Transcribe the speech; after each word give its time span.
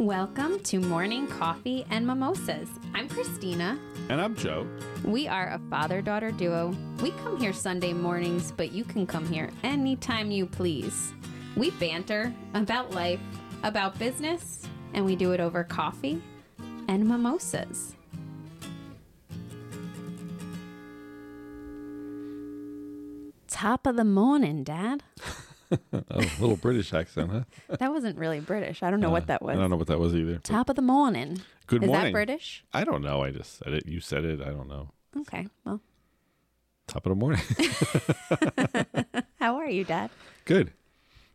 Welcome 0.00 0.60
to 0.60 0.78
Morning 0.78 1.26
Coffee 1.26 1.84
and 1.90 2.06
Mimosas. 2.06 2.70
I'm 2.94 3.06
Christina. 3.06 3.78
And 4.08 4.18
I'm 4.18 4.34
Joe. 4.34 4.66
We 5.04 5.28
are 5.28 5.48
a 5.50 5.60
father 5.68 6.00
daughter 6.00 6.30
duo. 6.30 6.74
We 7.02 7.10
come 7.10 7.38
here 7.38 7.52
Sunday 7.52 7.92
mornings, 7.92 8.50
but 8.50 8.72
you 8.72 8.82
can 8.82 9.06
come 9.06 9.28
here 9.28 9.50
anytime 9.62 10.30
you 10.30 10.46
please. 10.46 11.12
We 11.54 11.70
banter 11.72 12.34
about 12.54 12.92
life, 12.92 13.20
about 13.62 13.98
business, 13.98 14.66
and 14.94 15.04
we 15.04 15.16
do 15.16 15.32
it 15.32 15.40
over 15.40 15.64
coffee 15.64 16.22
and 16.88 17.06
mimosas. 17.06 17.94
Top 23.48 23.86
of 23.86 23.96
the 23.96 24.04
morning, 24.04 24.64
Dad. 24.64 25.02
A 25.92 26.18
little 26.40 26.56
British 26.56 26.92
accent, 26.92 27.30
huh? 27.30 27.76
That 27.78 27.92
wasn't 27.92 28.18
really 28.18 28.40
British. 28.40 28.82
I 28.82 28.90
don't 28.90 29.00
know 29.00 29.10
what 29.10 29.24
uh, 29.24 29.26
that 29.26 29.42
was. 29.42 29.56
I 29.56 29.60
don't 29.60 29.70
know 29.70 29.76
what 29.76 29.86
that 29.88 30.00
was 30.00 30.14
either. 30.14 30.38
Top 30.38 30.68
of 30.68 30.76
the 30.76 30.82
morning. 30.82 31.40
Good 31.66 31.82
Is 31.82 31.86
morning. 31.88 32.06
Is 32.06 32.08
that 32.08 32.12
British? 32.12 32.64
I 32.72 32.84
don't 32.84 33.02
know. 33.02 33.22
I 33.22 33.30
just 33.30 33.58
said 33.58 33.72
it. 33.72 33.86
You 33.86 34.00
said 34.00 34.24
it. 34.24 34.40
I 34.40 34.50
don't 34.50 34.68
know. 34.68 34.90
Okay. 35.20 35.48
Well, 35.64 35.80
Top 36.90 37.06
of 37.06 37.10
the 37.10 37.14
morning. 37.14 37.40
how 39.38 39.54
are 39.54 39.70
you, 39.70 39.84
Dad? 39.84 40.10
Good. 40.44 40.72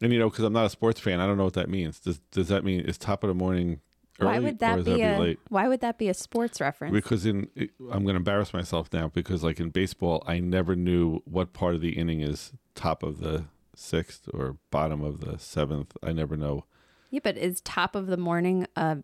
And 0.01 0.11
you 0.11 0.19
know, 0.19 0.29
because 0.29 0.43
I'm 0.43 0.51
not 0.51 0.65
a 0.65 0.69
sports 0.69 0.99
fan, 0.99 1.21
I 1.21 1.25
don't 1.25 1.37
know 1.37 1.45
what 1.45 1.53
that 1.53 1.69
means. 1.69 1.97
Does 1.99 2.19
Does 2.31 2.49
that 2.49 2.65
mean 2.65 2.81
is 2.81 2.97
top 2.97 3.23
of 3.23 3.29
the 3.29 3.33
morning 3.33 3.79
early 4.19 4.33
why 4.33 4.39
would 4.39 4.59
that 4.59 4.83
be 4.83 5.01
that 5.01 5.17
a 5.17 5.19
late? 5.19 5.39
Why 5.47 5.69
would 5.69 5.79
that 5.79 5.97
be 5.97 6.09
a 6.09 6.13
sports 6.13 6.59
reference? 6.59 6.93
Because 6.93 7.25
in 7.25 7.47
I'm 7.89 8.03
going 8.03 8.15
to 8.15 8.17
embarrass 8.17 8.53
myself 8.53 8.89
now 8.91 9.07
because 9.07 9.45
like 9.45 9.61
in 9.61 9.69
baseball, 9.69 10.23
I 10.27 10.39
never 10.39 10.75
knew 10.75 11.21
what 11.23 11.53
part 11.53 11.73
of 11.73 11.79
the 11.79 11.97
inning 11.97 12.19
is 12.19 12.51
top 12.73 13.01
of 13.01 13.19
the 13.19 13.45
sixth 13.75 14.29
or 14.33 14.57
bottom 14.71 15.03
of 15.03 15.21
the 15.21 15.37
seventh. 15.39 15.95
I 16.03 16.11
never 16.13 16.35
know. 16.37 16.65
yeah, 17.11 17.19
but 17.23 17.37
is 17.37 17.61
top 17.61 17.95
of 17.95 18.07
the 18.07 18.17
morning 18.17 18.67
a 18.75 18.97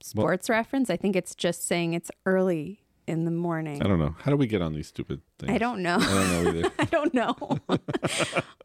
sports 0.00 0.48
reference? 0.48 0.90
I 0.90 0.96
think 0.96 1.16
it's 1.16 1.34
just 1.34 1.66
saying 1.66 1.94
it's 1.94 2.10
early 2.26 2.80
in 3.06 3.24
the 3.24 3.30
morning. 3.32 3.82
I 3.82 3.88
don't 3.88 3.98
know. 3.98 4.14
How 4.20 4.30
do 4.30 4.36
we 4.36 4.46
get 4.46 4.62
on 4.62 4.74
these 4.74 4.86
stupid 4.86 5.20
things? 5.38 5.52
I 5.52 5.58
don't 5.58 5.82
know. 5.82 5.96
I 6.00 6.06
don't 6.06 6.44
know 6.44 6.50
either. 6.50 6.72
I 6.78 6.84
don't 6.84 7.12
know. 7.14 7.58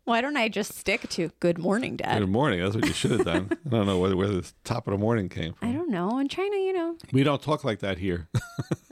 Why 0.04 0.22
don't 0.22 0.38
I 0.38 0.48
just 0.48 0.74
stick 0.76 1.10
to 1.10 1.32
good 1.40 1.58
morning, 1.58 1.98
Dad? 1.98 2.20
Good 2.20 2.30
morning. 2.30 2.62
That's 2.62 2.76
what 2.76 2.86
you 2.86 2.94
should 2.94 3.12
have 3.12 3.26
done. 3.26 3.50
I 3.66 3.70
don't 3.70 3.86
know 3.88 4.00
where, 4.00 4.16
where 4.16 4.28
this 4.30 4.54
top 4.64 4.88
of 4.88 4.92
the 4.92 4.98
morning 4.98 5.28
came 5.28 5.54
from. 5.54 5.70
I 5.70 5.74
don't 5.74 5.90
know. 5.90 6.18
In 6.20 6.30
China, 6.30 6.56
you 6.56 6.72
know, 6.72 6.96
We 7.12 7.24
don't 7.24 7.42
talk 7.42 7.64
like 7.64 7.80
that 7.80 7.98
here. 7.98 8.30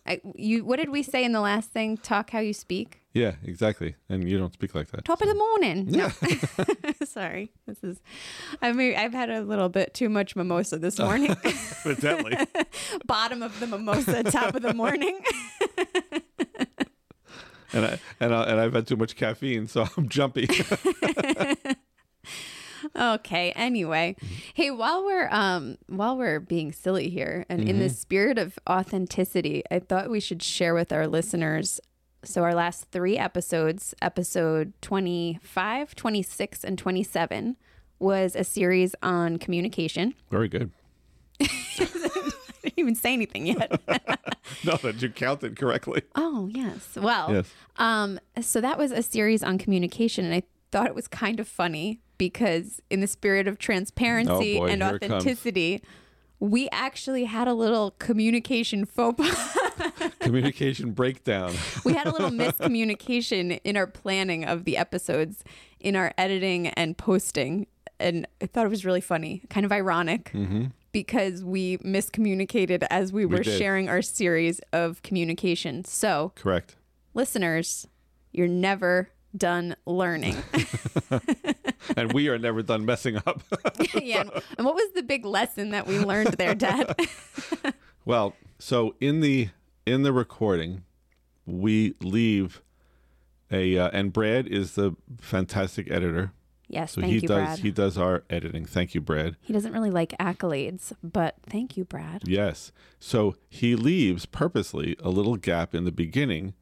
I, 0.06 0.20
you. 0.36 0.66
What 0.66 0.78
did 0.78 0.90
we 0.90 1.04
say 1.04 1.24
in 1.24 1.32
the 1.32 1.40
last 1.42 1.70
thing? 1.72 1.96
Talk 1.98 2.32
how 2.32 2.40
you 2.40 2.52
speak. 2.54 3.02
Yeah, 3.16 3.36
exactly. 3.46 3.96
And 4.10 4.30
you 4.30 4.38
don't 4.38 4.52
speak 4.52 4.76
like 4.76 4.90
that. 4.92 5.06
Top 5.06 5.22
of 5.22 5.30
the 5.30 5.34
morning. 5.36 5.86
No. 5.90 6.10
Sorry. 7.06 7.54
This 7.66 7.82
is. 7.82 8.02
I 8.62 8.74
mean, 8.74 8.94
I've 8.96 9.14
had 9.14 9.30
a 9.30 9.40
little 9.42 9.70
bit 9.70 9.94
too 9.94 10.10
much 10.10 10.36
mimosa 10.36 10.78
this 10.78 11.00
morning. 11.08 11.34
Evidently. 11.86 12.38
Bottom 13.06 13.42
of 13.42 13.58
the 13.62 13.68
mimosa, 13.68 14.24
top 14.24 14.54
of 14.54 14.62
the 14.62 14.74
morning. 14.74 15.18
and 17.72 17.86
I 17.86 18.00
and 18.20 18.36
I, 18.36 18.44
and 18.44 18.60
I've 18.60 18.74
had 18.74 18.86
too 18.86 18.98
much 18.98 19.16
caffeine, 19.16 19.68
so 19.68 19.88
I'm 19.96 20.10
jumpy. 20.10 20.50
Okay. 22.96 23.52
Anyway, 23.56 24.16
hey, 24.54 24.70
while 24.72 25.04
we're 25.04 25.28
um 25.32 25.78
while 25.88 26.18
we're 26.18 26.40
being 26.40 26.72
silly 26.72 27.10
here, 27.10 27.46
and 27.50 27.68
in 27.68 27.80
the 27.80 27.90
spirit 27.90 28.38
of 28.38 28.60
authenticity, 28.70 29.64
I 29.72 29.80
thought 29.80 30.10
we 30.10 30.20
should 30.20 30.44
share 30.44 30.76
with 30.76 30.92
our 30.92 31.08
listeners. 31.08 31.80
So 32.26 32.44
our 32.44 32.56
last 32.56 32.86
three 32.92 33.18
episodes, 33.18 33.94
episode 34.02 34.74
25, 34.82 35.96
26, 35.96 36.64
and 36.64 36.78
27, 36.78 37.56
was 38.00 38.36
a 38.36 38.44
series 38.44 38.96
on 39.04 39.38
communication. 39.38 40.14
Very 40.32 40.48
good. 40.50 40.72
I 41.40 41.48
didn't 42.64 42.74
even 42.78 42.96
say 42.96 43.14
anything 43.14 43.48
yet. 43.48 43.80
No, 44.64 44.78
that 44.78 45.02
you 45.02 45.10
counted 45.10 45.58
correctly. 45.58 46.02
oh, 46.16 46.50
yes. 46.52 46.96
Well, 46.96 47.32
Yes. 47.34 47.52
Um, 47.78 48.20
so 48.42 48.62
that 48.62 48.78
was 48.78 48.92
a 48.92 49.04
series 49.04 49.44
on 49.44 49.58
communication, 49.58 50.26
and 50.26 50.34
I 50.34 50.44
thought 50.72 50.88
it 50.88 50.96
was 50.96 51.08
kind 51.08 51.40
of 51.40 51.48
funny 51.48 52.00
because, 52.18 52.82
in 52.90 53.02
the 53.02 53.08
spirit 53.08 53.48
of 53.48 53.60
transparency 53.60 54.58
Oh, 54.58 54.62
boy, 54.62 54.68
and 54.68 54.82
authenticity, 54.84 55.76
it 55.76 55.82
comes. 55.82 55.92
We 56.40 56.70
actually 56.72 57.26
had 57.26 57.48
a 57.48 57.54
little 57.54 57.92
communication 58.00 58.86
faux 58.86 59.18
pas. 59.18 59.58
Communication 60.20 60.92
breakdown. 60.92 61.54
we 61.84 61.94
had 61.94 62.08
a 62.08 62.12
little 62.12 62.30
miscommunication 62.32 63.60
in 63.64 63.78
our 63.78 63.88
planning 63.88 64.44
of 64.44 64.66
the 64.66 64.78
episodes, 64.78 65.44
in 65.80 65.96
our 65.96 66.14
editing 66.18 66.68
and 66.70 66.98
posting, 66.98 67.68
and 68.00 68.28
I 68.42 68.48
thought 68.48 68.66
it 68.66 68.70
was 68.70 68.86
really 68.86 69.02
funny, 69.02 69.44
kind 69.50 69.66
of 69.66 69.72
ironic. 69.72 70.32
Mm-hmm. 70.34 70.66
Because 70.92 71.44
we 71.44 71.78
miscommunicated 71.80 72.88
as 72.90 73.12
we 73.12 73.26
were 73.26 73.44
did. 73.44 73.58
sharing 73.58 73.90
our 73.90 74.02
series 74.02 74.62
of 74.72 75.02
communication. 75.02 75.84
So, 75.84 76.32
Correct. 76.36 76.78
listeners, 77.14 77.86
you're 78.32 78.48
never 78.48 79.10
done 79.38 79.76
learning. 79.86 80.36
And 81.96 82.14
we 82.14 82.30
are 82.30 82.38
never 82.40 82.64
done 82.64 82.86
messing 82.86 83.18
up. 83.18 83.44
yeah. 84.02 84.22
And, 84.58 84.66
what 84.66 84.76
was 84.76 84.92
the 84.96 85.04
big 85.04 85.24
lesson 85.24 85.70
that 85.70 85.86
we 85.88 86.00
learned 86.00 86.34
there, 86.34 86.56
Dad? 86.56 86.96
well, 88.06 88.36
so 88.58 88.96
in 89.00 89.20
the 89.22 89.50
in 89.86 90.02
the 90.02 90.12
recording, 90.12 90.84
we 91.46 91.94
leave 92.02 92.62
a 93.52 93.78
uh, 93.78 93.90
and 93.94 94.12
Brad 94.12 94.48
is 94.48 94.74
the 94.74 94.96
fantastic 95.22 95.90
editor. 95.92 96.32
yes, 96.68 96.94
So 96.94 97.02
he 97.02 97.14
you, 97.14 97.22
does 97.22 97.28
Brad. 97.30 97.60
he 97.60 97.72
does 97.72 97.98
our 97.98 98.24
editing. 98.32 98.66
Thank 98.66 98.96
you, 98.96 99.02
Brad. 99.02 99.38
he 99.42 99.54
doesn't 99.54 99.72
really 99.72 99.92
like 99.92 100.16
accolades, 100.20 100.92
but 101.04 101.36
thank 101.48 101.78
you, 101.78 101.86
Brad. 101.86 102.24
Yes. 102.26 102.72
So 103.00 103.36
he 103.48 103.76
leaves 103.76 104.26
purposely 104.26 104.96
a 105.04 105.10
little 105.10 105.36
gap 105.36 105.76
in 105.76 105.84
the 105.86 105.92
beginning 105.92 106.56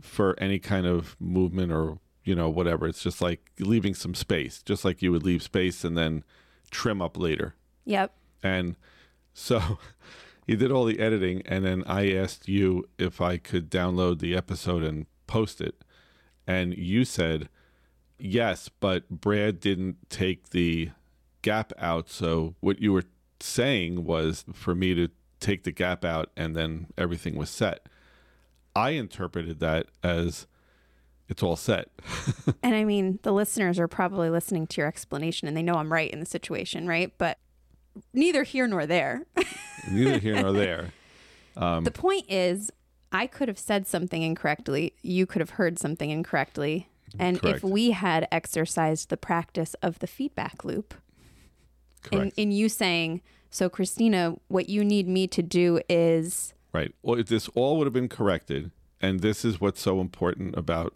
for 0.00 0.34
any 0.38 0.58
kind 0.58 0.86
of 0.86 1.16
movement 1.20 1.72
or, 1.72 1.98
you 2.24 2.34
know, 2.34 2.48
whatever. 2.48 2.86
It's 2.86 3.02
just 3.02 3.20
like 3.20 3.50
leaving 3.58 3.94
some 3.94 4.14
space, 4.14 4.62
just 4.62 4.84
like 4.84 5.02
you 5.02 5.12
would 5.12 5.22
leave 5.24 5.42
space 5.42 5.84
and 5.84 5.96
then 5.96 6.24
trim 6.70 7.00
up 7.02 7.16
later. 7.16 7.54
Yep. 7.84 8.12
And 8.42 8.76
so 9.32 9.78
he 10.46 10.56
did 10.56 10.70
all 10.70 10.84
the 10.84 11.00
editing 11.00 11.42
and 11.46 11.64
then 11.64 11.84
I 11.86 12.12
asked 12.12 12.48
you 12.48 12.88
if 12.98 13.20
I 13.20 13.36
could 13.38 13.70
download 13.70 14.20
the 14.20 14.36
episode 14.36 14.82
and 14.82 15.06
post 15.26 15.60
it. 15.60 15.82
And 16.46 16.76
you 16.76 17.04
said 17.04 17.48
yes, 18.18 18.68
but 18.68 19.08
Brad 19.08 19.60
didn't 19.60 20.10
take 20.10 20.50
the 20.50 20.90
gap 21.42 21.72
out. 21.78 22.08
So 22.08 22.54
what 22.60 22.80
you 22.80 22.92
were 22.92 23.04
saying 23.40 24.04
was 24.04 24.44
for 24.52 24.74
me 24.74 24.94
to 24.94 25.08
take 25.40 25.64
the 25.64 25.72
gap 25.72 26.04
out 26.04 26.30
and 26.36 26.56
then 26.56 26.88
everything 26.96 27.36
was 27.36 27.50
set. 27.50 27.86
I 28.74 28.90
interpreted 28.90 29.60
that 29.60 29.86
as 30.02 30.46
it's 31.28 31.42
all 31.42 31.56
set. 31.56 31.90
And 32.62 32.74
I 32.74 32.84
mean, 32.84 33.18
the 33.22 33.32
listeners 33.32 33.78
are 33.78 33.88
probably 33.88 34.30
listening 34.30 34.66
to 34.68 34.80
your 34.80 34.88
explanation 34.88 35.48
and 35.48 35.56
they 35.56 35.62
know 35.62 35.74
I'm 35.74 35.92
right 35.92 36.10
in 36.10 36.20
the 36.20 36.26
situation, 36.26 36.86
right? 36.86 37.12
But 37.18 37.38
neither 38.12 38.42
here 38.42 38.66
nor 38.66 38.86
there. 38.86 39.24
Neither 39.90 40.18
here 40.18 40.42
nor 40.42 40.52
there. 40.52 40.92
Um, 41.56 41.84
the 41.84 41.90
point 41.90 42.26
is, 42.28 42.70
I 43.10 43.26
could 43.26 43.48
have 43.48 43.58
said 43.58 43.86
something 43.86 44.22
incorrectly. 44.22 44.94
You 45.02 45.24
could 45.24 45.40
have 45.40 45.50
heard 45.50 45.78
something 45.78 46.10
incorrectly. 46.10 46.88
And 47.18 47.40
Correct. 47.40 47.58
if 47.58 47.62
we 47.64 47.92
had 47.92 48.28
exercised 48.30 49.08
the 49.08 49.16
practice 49.16 49.74
of 49.82 50.00
the 50.00 50.06
feedback 50.06 50.64
loop, 50.64 50.94
in, 52.12 52.32
in 52.36 52.52
you 52.52 52.68
saying, 52.68 53.22
so 53.50 53.68
Christina, 53.68 54.36
what 54.48 54.68
you 54.68 54.84
need 54.84 55.08
me 55.08 55.26
to 55.28 55.42
do 55.42 55.80
is 55.88 56.54
Right. 56.72 56.94
Well, 57.02 57.18
if 57.18 57.26
this 57.28 57.48
all 57.54 57.78
would 57.78 57.86
have 57.86 57.94
been 57.94 58.08
corrected, 58.08 58.70
and 59.00 59.20
this 59.20 59.44
is 59.44 59.60
what's 59.60 59.80
so 59.80 60.00
important 60.00 60.56
about 60.56 60.94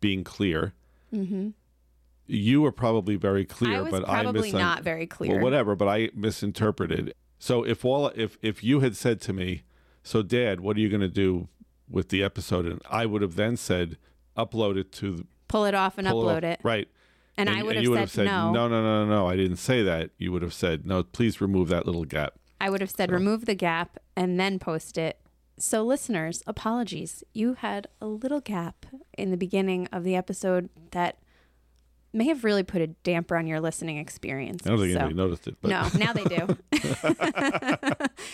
being 0.00 0.24
clear. 0.24 0.74
You 2.32 2.62
were 2.62 2.70
probably 2.72 3.16
very 3.16 3.44
clear, 3.44 3.70
Mm-hmm. 3.78 3.78
I 3.78 3.90
was 3.90 4.00
but 4.00 4.08
I 4.08 4.22
probably 4.22 4.52
not 4.52 4.82
very 4.84 5.06
clear. 5.06 5.34
Well, 5.34 5.42
whatever, 5.42 5.74
but 5.74 5.88
I 5.88 6.10
misinterpreted. 6.14 7.14
So 7.38 7.64
if 7.64 7.84
all 7.84 8.08
if 8.08 8.38
if 8.42 8.62
you 8.62 8.80
had 8.80 8.94
said 8.96 9.20
to 9.22 9.32
me, 9.32 9.62
"So, 10.04 10.22
Dad, 10.22 10.60
what 10.60 10.76
are 10.76 10.80
you 10.80 10.88
going 10.88 11.00
to 11.00 11.08
do 11.08 11.48
with 11.88 12.10
the 12.10 12.22
episode?" 12.22 12.66
and 12.66 12.80
I 12.88 13.06
would 13.06 13.22
have 13.22 13.34
then 13.34 13.56
said, 13.56 13.96
"Upload 14.36 14.76
it 14.76 14.92
to 14.92 15.12
the, 15.12 15.26
pull 15.48 15.64
it 15.64 15.74
off 15.74 15.98
and 15.98 16.06
upload 16.06 16.38
off- 16.38 16.44
it. 16.44 16.60
Right. 16.62 16.88
And 17.36 17.48
I 17.48 17.62
would 17.62 17.76
have 17.76 17.84
you 17.84 18.06
said 18.06 18.26
no. 18.26 18.52
no, 18.52 18.68
no, 18.68 18.82
no, 18.82 19.06
no, 19.06 19.10
no. 19.10 19.26
I 19.26 19.34
didn't 19.34 19.56
say 19.56 19.82
that. 19.82 20.10
You 20.18 20.30
would 20.30 20.42
have 20.42 20.52
said, 20.54 20.86
"No, 20.86 21.02
please 21.02 21.40
remove 21.40 21.68
that 21.68 21.86
little 21.86 22.04
gap." 22.04 22.34
I 22.60 22.70
would 22.70 22.80
have 22.80 22.90
said 22.90 23.10
remove 23.10 23.46
the 23.46 23.54
gap 23.54 23.98
and 24.16 24.38
then 24.38 24.58
post 24.58 24.98
it. 24.98 25.18
So, 25.58 25.82
listeners, 25.82 26.42
apologies. 26.46 27.22
You 27.34 27.54
had 27.54 27.86
a 28.00 28.06
little 28.06 28.40
gap 28.40 28.86
in 29.18 29.30
the 29.30 29.36
beginning 29.36 29.88
of 29.92 30.04
the 30.04 30.16
episode 30.16 30.70
that 30.92 31.18
may 32.12 32.26
have 32.26 32.42
really 32.44 32.62
put 32.64 32.80
a 32.82 32.88
damper 32.88 33.36
on 33.36 33.46
your 33.46 33.60
listening 33.60 33.98
experience. 33.98 34.66
I 34.66 34.70
don't 34.70 34.78
think 34.80 34.92
So- 34.94 34.98
anybody 34.98 35.14
noticed 35.14 35.46
it, 35.48 35.56
but 35.60 35.68
no, 35.68 35.88
now 35.98 36.12
they 36.12 36.24
do. 36.24 36.56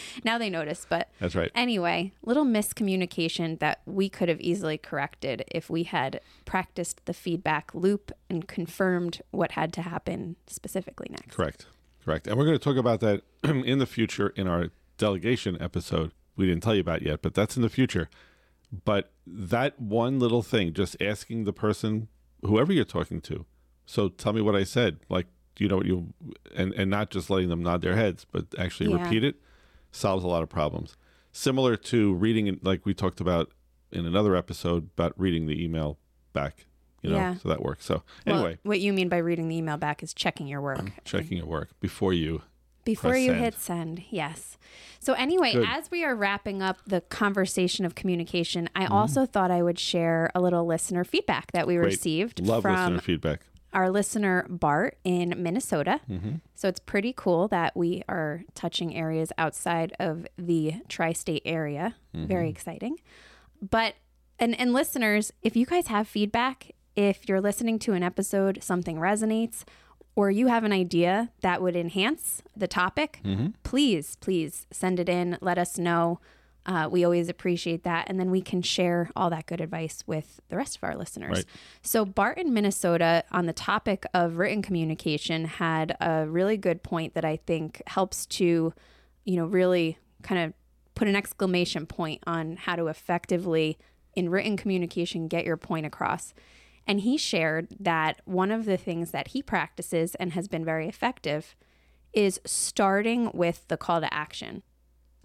now 0.24 0.38
they 0.38 0.48
notice, 0.50 0.86
but 0.88 1.10
that's 1.20 1.34
right. 1.34 1.50
anyway, 1.54 2.12
little 2.22 2.44
miscommunication 2.44 3.58
that 3.58 3.82
we 3.84 4.08
could 4.08 4.28
have 4.28 4.40
easily 4.40 4.78
corrected 4.78 5.44
if 5.52 5.68
we 5.68 5.82
had 5.82 6.20
practiced 6.44 7.04
the 7.06 7.12
feedback 7.12 7.74
loop 7.74 8.12
and 8.30 8.48
confirmed 8.48 9.20
what 9.30 9.52
had 9.52 9.72
to 9.74 9.82
happen 9.82 10.36
specifically 10.46 11.08
next. 11.10 11.34
Correct. 11.36 11.66
Correct. 12.06 12.28
And 12.28 12.38
we're 12.38 12.44
going 12.44 12.56
to 12.56 12.62
talk 12.62 12.76
about 12.76 13.00
that 13.00 13.22
in 13.42 13.78
the 13.80 13.86
future 13.86 14.28
in 14.36 14.46
our 14.46 14.68
delegation 14.96 15.60
episode. 15.60 16.12
We 16.36 16.46
didn't 16.46 16.62
tell 16.62 16.74
you 16.76 16.80
about 16.80 17.02
yet, 17.02 17.20
but 17.20 17.34
that's 17.34 17.56
in 17.56 17.62
the 17.62 17.68
future. 17.68 18.08
But 18.84 19.10
that 19.26 19.80
one 19.80 20.20
little 20.20 20.42
thing, 20.42 20.72
just 20.72 20.96
asking 21.02 21.44
the 21.44 21.52
person, 21.52 22.06
whoever 22.44 22.72
you're 22.72 22.84
talking 22.84 23.20
to, 23.22 23.44
so 23.86 24.08
tell 24.08 24.32
me 24.32 24.40
what 24.40 24.54
I 24.54 24.62
said. 24.62 24.98
Like, 25.08 25.26
do 25.56 25.64
you 25.64 25.68
know 25.68 25.78
what 25.78 25.86
you, 25.86 26.12
and, 26.54 26.72
and 26.74 26.88
not 26.90 27.10
just 27.10 27.28
letting 27.28 27.48
them 27.48 27.62
nod 27.64 27.82
their 27.82 27.96
heads, 27.96 28.24
but 28.30 28.46
actually 28.56 28.88
Yeah. 28.90 29.02
repeat 29.02 29.24
it, 29.24 29.36
solves 29.90 30.22
a 30.22 30.28
lot 30.28 30.44
of 30.44 30.48
problems. 30.48 30.96
Similar 31.32 31.76
to 31.76 32.14
reading, 32.14 32.60
like 32.62 32.86
we 32.86 32.94
talked 32.94 33.20
about 33.20 33.50
in 33.90 34.06
another 34.06 34.36
episode 34.36 34.90
about 34.96 35.12
reading 35.18 35.46
the 35.46 35.60
email 35.62 35.98
back, 36.32 36.66
you 37.06 37.12
know, 37.12 37.16
Yeah. 37.18 37.34
so 37.36 37.48
that 37.48 37.62
works. 37.62 37.84
So 37.84 38.02
Well, 38.26 38.36
anyway, 38.36 38.58
what 38.62 38.80
you 38.80 38.92
mean 38.92 39.08
by 39.08 39.18
reading 39.18 39.48
the 39.48 39.56
email 39.56 39.76
back 39.76 40.02
is 40.02 40.12
checking 40.14 40.46
your 40.46 40.60
work. 40.60 40.90
checking 41.04 41.38
your 41.38 41.46
work 41.46 41.70
before 41.80 42.12
you 42.12 42.42
Before 42.84 43.16
you 43.16 43.30
send. 43.30 43.40
hit 43.40 43.54
send, 43.54 44.02
yes. 44.10 44.58
So, 45.00 45.12
anyway, 45.14 45.52
Good. 45.52 45.66
as 45.68 45.90
we 45.90 46.04
are 46.04 46.14
wrapping 46.16 46.62
up 46.62 46.78
the 46.86 47.00
conversation 47.00 47.84
of 47.84 47.94
communication, 47.94 48.66
Mm-hmm. 48.74 48.82
I 48.82 48.86
also 48.96 49.24
thought 49.26 49.50
I 49.50 49.62
would 49.62 49.78
share 49.78 50.30
a 50.34 50.40
little 50.40 50.66
listener 50.66 51.04
feedback 51.04 51.52
that 51.52 51.66
we 51.66 51.76
Great. 51.76 51.86
received 51.86 52.40
love 52.40 52.62
from 52.62 52.74
listener 52.76 53.00
feedback. 53.00 53.40
our 53.72 53.90
listener 53.90 54.46
Bart 54.48 54.98
in 55.04 55.34
Minnesota. 55.36 56.00
Mm-hmm. 56.10 56.36
So 56.54 56.66
it's 56.68 56.80
pretty 56.80 57.12
cool 57.16 57.46
that 57.48 57.76
we 57.76 58.02
are 58.08 58.42
touching 58.54 58.94
areas 58.96 59.30
outside 59.38 59.94
of 60.00 60.26
the 60.38 60.76
tri-state 60.88 61.42
area. 61.44 61.94
Mm-hmm. 62.14 62.26
Very 62.26 62.48
exciting. 62.48 62.98
But 63.60 63.94
and 64.38 64.58
and 64.58 64.72
listeners, 64.72 65.32
if 65.42 65.56
you 65.56 65.66
guys 65.66 65.86
have 65.88 66.06
feedback, 66.08 66.72
if 66.96 67.28
you're 67.28 67.40
listening 67.40 67.78
to 67.80 67.92
an 67.92 68.02
episode, 68.02 68.62
something 68.62 68.96
resonates, 68.96 69.64
or 70.14 70.30
you 70.30 70.46
have 70.46 70.64
an 70.64 70.72
idea 70.72 71.30
that 71.42 71.60
would 71.62 71.76
enhance 71.76 72.42
the 72.56 72.66
topic, 72.66 73.20
Mm-hmm. 73.24 73.48
please, 73.62 74.16
please 74.16 74.66
send 74.70 74.98
it 74.98 75.08
in. 75.08 75.36
Let 75.40 75.58
us 75.58 75.76
know. 75.78 76.20
Uh, 76.64 76.88
we 76.90 77.04
always 77.04 77.28
appreciate 77.28 77.84
that. 77.84 78.06
And 78.08 78.18
then 78.18 78.30
we 78.30 78.40
can 78.40 78.60
share 78.62 79.08
all 79.14 79.30
that 79.30 79.46
good 79.46 79.60
advice 79.60 80.02
with 80.06 80.40
the 80.48 80.56
rest 80.56 80.76
of 80.76 80.82
our 80.84 80.96
listeners. 80.96 81.36
Right. 81.36 81.44
So, 81.82 82.04
Bart 82.04 82.38
in 82.38 82.52
Minnesota, 82.54 83.22
on 83.30 83.46
the 83.46 83.52
topic 83.52 84.04
of 84.14 84.38
written 84.38 84.62
communication, 84.62 85.44
had 85.44 85.96
a 86.00 86.26
really 86.26 86.56
good 86.56 86.82
point 86.82 87.14
that 87.14 87.24
I 87.24 87.36
think 87.36 87.82
helps 87.86 88.26
to, 88.26 88.72
you 89.24 89.36
know, 89.36 89.44
really 89.46 89.98
kind 90.22 90.42
of 90.42 90.54
put 90.96 91.06
an 91.06 91.14
exclamation 91.14 91.86
point 91.86 92.22
on 92.26 92.56
how 92.56 92.74
to 92.74 92.86
effectively, 92.88 93.78
in 94.14 94.28
written 94.30 94.56
communication, 94.56 95.28
get 95.28 95.44
your 95.44 95.58
point 95.58 95.86
across. 95.86 96.34
And 96.86 97.00
he 97.00 97.16
shared 97.16 97.68
that 97.80 98.20
one 98.24 98.50
of 98.50 98.64
the 98.64 98.76
things 98.76 99.10
that 99.10 99.28
he 99.28 99.42
practices 99.42 100.14
and 100.16 100.32
has 100.32 100.46
been 100.48 100.64
very 100.64 100.88
effective 100.88 101.56
is 102.12 102.40
starting 102.44 103.30
with 103.34 103.66
the 103.68 103.76
call 103.76 104.00
to 104.00 104.12
action. 104.14 104.62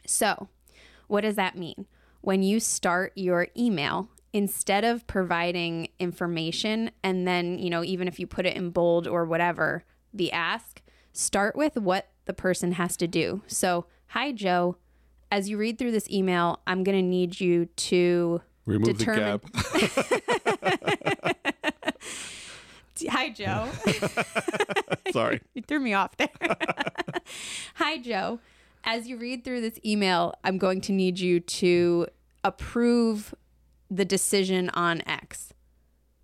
So, 0.05 0.49
what 1.07 1.21
does 1.21 1.35
that 1.35 1.57
mean? 1.57 1.85
When 2.21 2.41
you 2.43 2.59
start 2.59 3.13
your 3.15 3.47
email, 3.57 4.09
instead 4.33 4.83
of 4.85 5.05
providing 5.07 5.89
information 5.99 6.89
and 7.03 7.27
then, 7.27 7.59
you 7.59 7.69
know, 7.69 7.83
even 7.83 8.07
if 8.07 8.19
you 8.19 8.25
put 8.25 8.45
it 8.45 8.55
in 8.55 8.69
bold 8.69 9.07
or 9.07 9.25
whatever, 9.25 9.83
the 10.13 10.31
ask, 10.31 10.81
start 11.13 11.55
with 11.55 11.75
what 11.75 12.09
the 12.25 12.33
person 12.33 12.73
has 12.73 12.95
to 12.97 13.07
do. 13.07 13.41
So, 13.47 13.85
hi, 14.07 14.31
Joe. 14.31 14.77
As 15.29 15.49
you 15.49 15.57
read 15.57 15.77
through 15.77 15.91
this 15.91 16.09
email, 16.09 16.59
I'm 16.67 16.83
going 16.83 16.97
to 16.97 17.01
need 17.07 17.39
you 17.39 17.65
to 17.65 18.41
Remove 18.65 18.97
determine- 18.97 19.41
the 19.43 20.20
Hi, 23.09 23.29
Joe. 23.29 23.67
Sorry. 25.11 25.41
You 25.53 25.61
threw 25.61 25.79
me 25.79 25.93
off 25.93 26.15
there. 26.17 26.29
Hi, 27.75 27.97
Joe. 27.97 28.39
As 28.83 29.07
you 29.07 29.17
read 29.17 29.43
through 29.43 29.61
this 29.61 29.79
email, 29.85 30.33
I'm 30.43 30.57
going 30.57 30.81
to 30.81 30.91
need 30.91 31.19
you 31.19 31.39
to 31.39 32.07
approve 32.43 33.35
the 33.89 34.05
decision 34.05 34.69
on 34.71 35.01
X. 35.07 35.53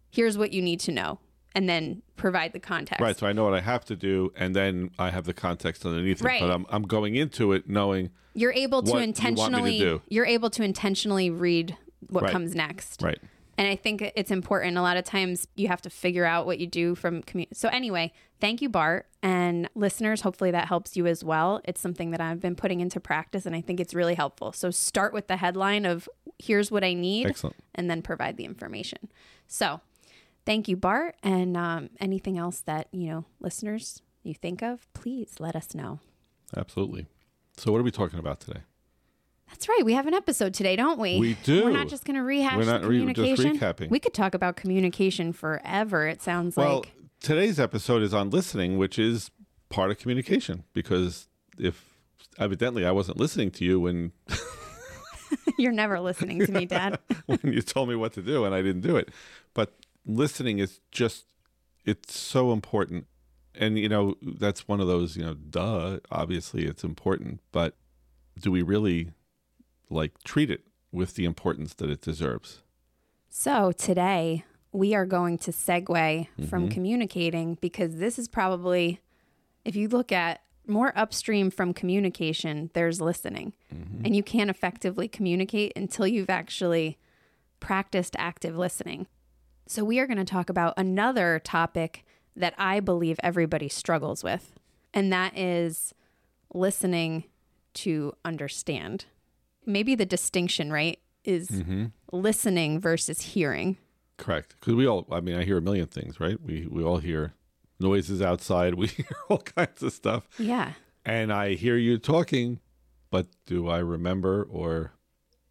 Here's 0.10 0.38
what 0.38 0.54
you 0.54 0.62
need 0.62 0.80
to 0.82 0.92
know, 0.92 1.20
and 1.54 1.68
then 1.70 2.02
provide 2.16 2.54
the 2.54 2.60
context. 2.60 3.02
Right. 3.02 3.18
So 3.18 3.28
I 3.28 3.34
know 3.34 3.44
what 3.44 3.54
I 3.54 3.60
have 3.60 3.86
to 3.86 3.96
do, 3.96 4.32
and 4.36 4.56
then 4.56 4.90
I 4.98 5.10
have 5.12 5.26
the 5.26 5.34
context 5.34 5.86
underneath 5.86 6.22
Right. 6.22 6.42
it. 6.42 6.46
But 6.48 6.52
I'm, 6.54 6.66
I'm 6.70 6.84
going 6.84 7.16
into 7.16 7.52
it 7.52 7.70
knowing, 7.70 8.10
You're 8.34 8.54
able 8.54 8.82
to 8.84 8.92
What 8.92 8.98
you 9.00 9.02
to 9.02 9.08
intentionally. 9.10 10.02
You're 10.10 10.26
able 10.26 10.50
to 10.52 10.64
intentionally 10.64 11.30
read 11.30 11.78
what 12.10 12.24
Right. 12.24 12.32
comes 12.32 12.56
next. 12.56 13.02
right. 13.02 13.20
And 13.57 13.68
I 13.68 13.75
think 13.75 14.12
it's 14.15 14.30
important. 14.30 14.77
A 14.77 14.81
lot 14.81 14.98
of 14.98 15.04
times 15.04 15.48
you 15.56 15.68
have 15.68 15.81
to 15.81 15.89
figure 15.89 16.25
out 16.25 16.45
what 16.45 16.59
you 16.59 16.68
do 16.68 16.94
from 16.94 17.24
commu- 17.24 17.48
So 17.54 17.69
anyway, 17.69 18.13
thank 18.39 18.62
you, 18.62 18.69
Bart, 18.69 19.07
and 19.24 19.68
listeners. 19.74 20.21
Hopefully 20.21 20.51
that 20.51 20.68
helps 20.68 20.95
you 20.95 21.07
as 21.07 21.24
well. 21.24 21.62
It's 21.65 21.81
something 21.81 22.12
that 22.12 22.21
I've 22.21 22.39
been 22.39 22.56
putting 22.56 22.81
into 22.81 23.00
practice, 23.00 23.45
and 23.48 23.56
I 23.56 23.62
think 23.62 23.80
it's 23.80 23.95
really 23.95 24.13
helpful. 24.13 24.51
So 24.51 24.69
start 24.69 25.12
with 25.12 25.27
the 25.27 25.38
headline 25.38 25.86
of 25.86 26.07
"Here's 26.38 26.69
what 26.69 26.83
I 26.83 26.94
need," 26.94 27.25
Excellent. 27.27 27.56
and 27.74 27.89
then 27.89 28.04
provide 28.04 28.38
the 28.38 28.45
information. 28.45 29.09
So 29.48 29.81
thank 30.45 30.68
you, 30.68 30.77
Bart, 30.77 31.15
and 31.24 31.57
um, 31.57 31.89
anything 32.00 32.38
else 32.38 32.59
that 32.62 32.88
you 32.92 33.09
know, 33.09 33.25
listeners, 33.39 34.04
you 34.21 34.36
think 34.36 34.62
of, 34.62 34.88
please 34.94 35.36
let 35.39 35.56
us 35.56 35.74
know. 35.74 36.00
Absolutely. 36.56 37.07
So 37.57 37.71
what 37.71 37.80
are 37.80 37.83
we 37.83 37.92
talking 37.92 38.19
about 38.19 38.39
today? 38.39 38.59
That's 39.50 39.68
right. 39.70 39.84
We 39.84 39.94
have 39.94 40.08
an 40.08 40.14
episode 40.14 40.54
today, 40.54 40.76
don't 40.76 41.00
we? 41.00 41.20
We 41.20 41.34
do. 41.44 41.64
We're 41.66 41.72
not 41.72 41.88
just 41.88 42.06
going 42.06 42.16
to 42.16 42.22
rehash 42.24 42.58
We're 42.58 42.66
not 42.66 42.84
re- 42.84 43.06
just 43.06 43.16
communication. 43.16 43.58
recapping. 43.58 43.90
We 43.90 44.00
could 44.00 44.14
talk 44.14 44.34
about 44.34 44.56
communication 44.56 45.34
forever. 45.34 46.08
It 46.08 46.22
sounds 46.22 46.58
like. 46.58 46.68
Well, 46.68 46.78
like 46.80 46.94
today's 47.22 47.60
episode 47.60 48.04
is 48.04 48.14
on 48.14 48.30
listening, 48.30 48.78
which 48.78 49.00
is 49.00 49.32
part 49.70 49.90
of 49.92 49.98
communication. 50.00 50.64
Because 50.74 51.28
if 51.58 51.98
evidently 52.38 52.86
I 52.86 52.92
wasn't 52.92 53.18
listening 53.18 53.52
to 53.52 53.66
you 53.66 53.80
when 53.80 54.12
you're 55.58 55.72
never 55.72 56.00
listening 56.00 56.46
to 56.46 56.52
me, 56.52 56.66
Dad. 56.66 57.00
when 57.26 57.40
you 57.44 57.62
told 57.62 57.90
me 57.90 57.96
what 57.96 58.14
to 58.14 58.22
do 58.22 58.46
and 58.46 58.54
I 58.54 58.62
didn't 58.62 58.82
do 58.82 58.98
it. 58.98 59.10
But 59.54 59.74
listening 60.06 60.60
is 60.60 60.80
just 60.92 61.26
it's 61.86 62.16
so 62.16 62.52
important. 62.52 63.08
And 63.56 63.80
you 63.80 63.90
know, 63.90 64.16
that's 64.22 64.68
one 64.68 64.80
of 64.80 64.88
those, 64.88 65.18
you 65.18 65.24
know, 65.26 65.34
duh, 65.34 66.00
obviously 66.12 66.66
it's 66.66 66.84
important, 66.84 67.42
but 67.52 67.76
do 68.40 68.52
we 68.52 68.62
really 68.62 69.14
like 69.89 70.24
treat 70.24 70.50
it 70.51 70.62
with 70.92 71.16
the 71.16 71.25
importance 71.25 71.74
that 71.75 71.89
it 71.89 72.01
deserves? 72.01 72.62
So 73.30 73.72
today 73.72 74.45
we 74.72 74.94
are 74.94 75.06
going 75.06 75.38
to 75.39 75.51
segue 75.51 75.88
Mm-hmm. 75.88 76.45
from 76.45 76.69
communicating 76.69 77.57
because 77.62 77.98
this 77.98 78.19
is 78.19 78.28
probably, 78.28 79.01
if 79.66 79.75
you 79.75 79.88
look 79.88 80.12
at 80.12 80.42
more 80.68 80.92
upstream 80.95 81.50
from 81.50 81.74
communication, 81.74 82.69
there's 82.73 83.00
listening. 83.00 83.54
Mm-hmm. 83.73 84.06
And 84.06 84.16
you 84.16 84.23
can't 84.23 84.50
effectively 84.50 85.07
communicate 85.07 85.73
until 85.76 86.06
you've 86.06 86.30
actually 86.30 86.97
practiced 87.59 88.16
active 88.19 88.57
listening. 88.57 89.07
So 89.68 89.83
we 89.83 90.00
are 90.00 90.07
going 90.07 90.18
to 90.18 90.26
talk 90.26 90.50
about 90.50 90.73
another 90.78 91.40
topic 91.44 92.06
that 92.35 92.54
I 92.57 92.80
believe 92.80 93.19
everybody 93.23 93.68
struggles 93.68 94.23
with, 94.23 94.54
and 94.94 95.12
that 95.12 95.38
is 95.38 95.94
listening 96.54 97.23
to 97.76 98.14
understand. 98.23 99.06
Maybe 99.68 99.94
the 99.95 100.06
distinction, 100.06 100.71
right, 100.71 100.97
is 101.24 101.50
Mm-hmm. 101.50 101.86
listening 102.12 102.80
versus 102.80 103.21
hearing. 103.21 103.78
Correct. 104.18 104.56
Because 104.59 104.74
we 104.76 104.88
all, 104.88 105.06
I 105.12 105.19
mean, 105.19 105.36
I 105.36 105.44
hear 105.44 105.57
a 105.57 105.62
million 105.62 105.88
things, 105.88 106.19
right? 106.19 106.42
We 106.42 106.66
we 106.71 106.83
all 106.83 106.97
hear 106.97 107.33
noises 107.80 108.21
outside. 108.21 108.74
We 108.81 108.88
hear 108.88 109.06
all 109.30 109.38
kinds 109.40 109.83
of 109.83 109.94
stuff, 109.94 110.28
Yeah. 110.40 110.74
and 111.06 111.31
I 111.31 111.54
hear 111.54 111.78
you 111.78 111.97
talking, 112.00 112.59
but 113.12 113.28
do 113.45 113.68
I 113.68 113.78
remember 113.80 114.44
or 114.50 114.94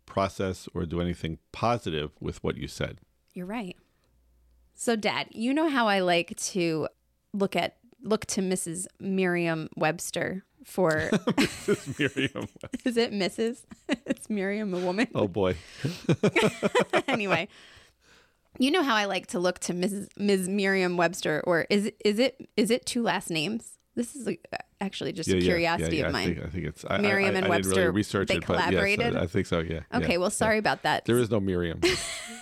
process 0.07 0.69
or 0.75 0.87
do 0.87 1.01
anything 1.01 1.39
positive 1.53 2.11
with 2.21 2.43
what 2.43 2.57
you 2.57 2.67
said? 2.69 3.01
You're 3.35 3.47
right. 3.47 3.77
So, 4.75 4.97
Dad, 4.97 5.29
you 5.33 5.53
know 5.55 5.69
how 5.69 5.89
I 5.89 6.01
like 6.01 6.37
to 6.53 6.89
look 7.33 7.55
at 7.57 7.77
look 8.03 8.25
to 8.27 8.41
Mrs. 8.41 8.87
Miriam 9.01 9.69
Webster 9.77 10.45
for 10.67 11.11
This 11.67 11.99
Miriam. 11.99 12.49
is 12.85 12.97
it 12.97 13.13
Mrs. 13.13 13.63
it's 14.07 14.29
Miriam, 14.29 14.75
a 14.75 14.79
woman. 14.79 15.09
Oh 15.15 15.29
boy. 15.29 15.57
anyway, 17.09 17.49
you 18.59 18.71
know 18.71 18.83
how 18.83 18.95
I 18.95 19.05
like 19.07 19.29
to 19.29 19.39
look 19.39 19.61
to 19.61 19.73
Mrs. 19.73 20.09
Ms. 20.19 20.49
Miriam 20.49 20.97
Webster, 20.97 21.43
or 21.47 21.67
is 21.71 21.87
it 21.87 21.97
is 22.05 22.19
it 22.19 22.49
is 22.57 22.71
it 22.71 22.85
two 22.85 23.03
last 23.03 23.31
names? 23.31 23.79
This 23.95 24.15
is 24.15 24.27
like, 24.27 24.47
actually 24.79 25.15
just 25.15 25.31
a 25.31 25.41
curiosity 25.41 26.01
of 26.01 26.09
I 26.09 26.11
mine. 26.11 26.35
think, 26.35 26.47
I 26.47 26.51
think 26.51 26.67
it's 26.67 26.85
I, 26.87 26.99
Miriam 26.99 27.35
I, 27.35 27.39
and 27.39 27.47
I, 27.47 27.49
I 27.49 27.51
really 27.51 27.63
Webster, 27.63 27.93
research 27.93 28.29
they 28.29 28.37
it, 28.37 28.47
but 28.47 28.55
yes, 28.55 28.65
collaborated? 28.65 29.17
I, 29.17 29.23
I 29.23 29.27
think 29.27 29.47
so. 29.47 29.61
Yeah. 29.61 29.81
okay, 29.95 30.13
yeah, 30.13 30.17
well, 30.19 30.27
yeah. 30.27 30.31
sorry 30.31 30.59
about 30.59 30.83
that. 30.83 31.07
There 31.07 31.17
is 31.19 31.31
no 31.31 31.41
Miriam, 31.41 31.81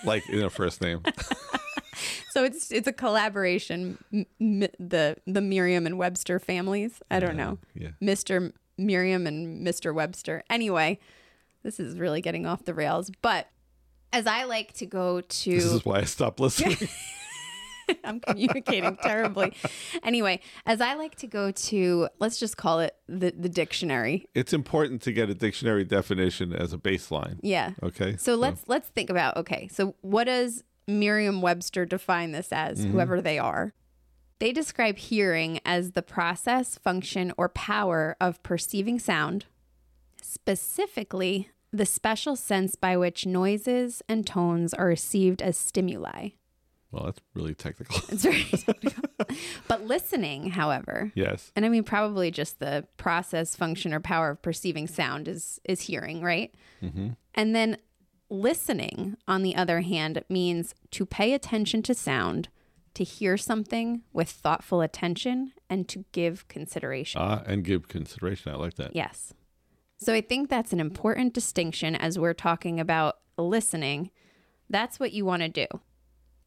like 0.04 0.28
in 0.28 0.42
a 0.42 0.50
first 0.50 0.80
name. 0.80 1.02
So 2.30 2.44
it's 2.44 2.70
it's 2.72 2.88
a 2.88 2.92
collaboration, 2.92 3.98
m- 4.12 4.26
m- 4.40 4.68
the 4.78 5.16
the 5.26 5.40
Merriam 5.40 5.86
and 5.86 5.98
Webster 5.98 6.38
families. 6.38 7.00
I 7.10 7.20
don't 7.20 7.36
know. 7.36 7.58
Yeah. 7.74 7.90
Mr. 8.02 8.52
Merriam 8.76 9.26
and 9.26 9.66
Mr. 9.66 9.94
Webster. 9.94 10.42
Anyway, 10.50 10.98
this 11.62 11.78
is 11.78 11.98
really 11.98 12.20
getting 12.20 12.44
off 12.46 12.64
the 12.64 12.74
rails. 12.74 13.10
But 13.22 13.48
as 14.12 14.26
I 14.26 14.44
like 14.44 14.72
to 14.74 14.86
go 14.86 15.20
to, 15.20 15.50
This 15.50 15.64
is 15.64 15.84
why 15.84 15.98
I 16.00 16.04
stopped 16.04 16.40
listening. 16.40 16.76
I'm 18.04 18.18
communicating 18.20 18.96
terribly. 18.96 19.54
Anyway, 20.02 20.40
as 20.64 20.80
I 20.80 20.94
like 20.94 21.16
to 21.16 21.26
go 21.26 21.50
to, 21.50 22.08
let's 22.18 22.38
just 22.38 22.56
call 22.56 22.80
it 22.80 22.96
the, 23.08 23.32
the 23.36 23.48
dictionary. 23.48 24.26
It's 24.34 24.52
important 24.54 25.02
to 25.02 25.12
get 25.12 25.28
a 25.28 25.34
dictionary 25.34 25.84
definition 25.84 26.54
as 26.54 26.72
a 26.72 26.78
baseline. 26.78 27.38
Yeah. 27.42 27.72
Okay. 27.82 28.16
So 28.16 28.36
let's 28.36 28.62
let's 28.66 28.88
think 28.88 29.10
about 29.10 29.36
okay. 29.36 29.68
So 29.68 29.94
what 30.00 30.24
does 30.24 30.64
Merriam-Webster 30.86 31.86
define 31.86 32.32
this 32.32 32.48
as? 32.52 32.80
Mm-hmm. 32.80 32.92
Whoever 32.92 33.20
they 33.20 33.38
are. 33.38 33.72
They 34.40 34.52
describe 34.52 34.98
hearing 34.98 35.60
as 35.64 35.92
the 35.92 36.02
process, 36.02 36.76
function, 36.76 37.32
or 37.36 37.48
power 37.48 38.16
of 38.20 38.42
perceiving 38.42 38.98
sound, 38.98 39.46
specifically 40.20 41.50
the 41.72 41.86
special 41.86 42.36
sense 42.36 42.76
by 42.76 42.96
which 42.96 43.26
noises 43.26 44.02
and 44.08 44.26
tones 44.26 44.74
are 44.74 44.86
received 44.86 45.42
as 45.42 45.56
stimuli. 45.56 46.30
Well, 46.92 47.06
that's 47.06 47.20
really 47.34 47.54
technical. 47.54 47.96
It's 48.08 48.22
very 48.22 48.44
technical. 48.44 49.02
but 49.66 49.84
listening, 49.84 50.50
however, 50.50 51.10
yes. 51.16 51.50
and 51.56 51.64
I 51.64 51.68
mean 51.68 51.82
probably 51.82 52.30
just 52.30 52.60
the 52.60 52.86
process, 52.96 53.56
function, 53.56 53.92
or 53.92 53.98
power 53.98 54.30
of 54.30 54.42
perceiving 54.42 54.86
sound 54.86 55.26
is 55.26 55.60
is 55.64 55.80
hearing, 55.80 56.22
right? 56.22 56.54
Mm-hmm. 56.80 57.08
And 57.34 57.54
then 57.56 57.78
listening, 58.34 59.16
on 59.28 59.42
the 59.42 59.54
other 59.54 59.80
hand, 59.80 60.22
means 60.28 60.74
to 60.90 61.06
pay 61.06 61.32
attention 61.32 61.82
to 61.84 61.94
sound, 61.94 62.48
to 62.94 63.04
hear 63.04 63.36
something 63.36 64.02
with 64.12 64.28
thoughtful 64.28 64.80
attention, 64.80 65.52
and 65.70 65.88
to 65.88 66.04
give 66.12 66.46
consideration. 66.48 67.20
Ah, 67.20 67.42
and 67.46 67.64
give 67.64 67.88
consideration. 67.88 68.52
I 68.52 68.56
like 68.56 68.74
that. 68.74 68.94
Yes. 68.94 69.32
So 69.98 70.12
I 70.12 70.20
think 70.20 70.50
that's 70.50 70.72
an 70.72 70.80
important 70.80 71.32
distinction 71.32 71.94
as 71.94 72.18
we're 72.18 72.34
talking 72.34 72.80
about 72.80 73.18
listening. 73.38 74.10
That's 74.68 74.98
what 74.98 75.12
you 75.12 75.24
want 75.24 75.42
to 75.42 75.48
do. 75.48 75.66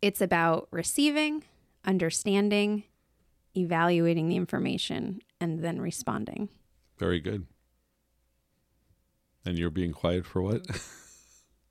It's 0.01 0.21
about 0.21 0.67
receiving, 0.71 1.43
understanding, 1.85 2.83
evaluating 3.55 4.27
the 4.27 4.35
information, 4.35 5.21
and 5.39 5.63
then 5.63 5.81
responding. 5.81 6.49
Very 6.97 7.19
good. 7.19 7.47
And 9.45 9.57
you're 9.57 9.69
being 9.69 9.93
quiet 9.93 10.25
for 10.25 10.41
what? 10.41 10.67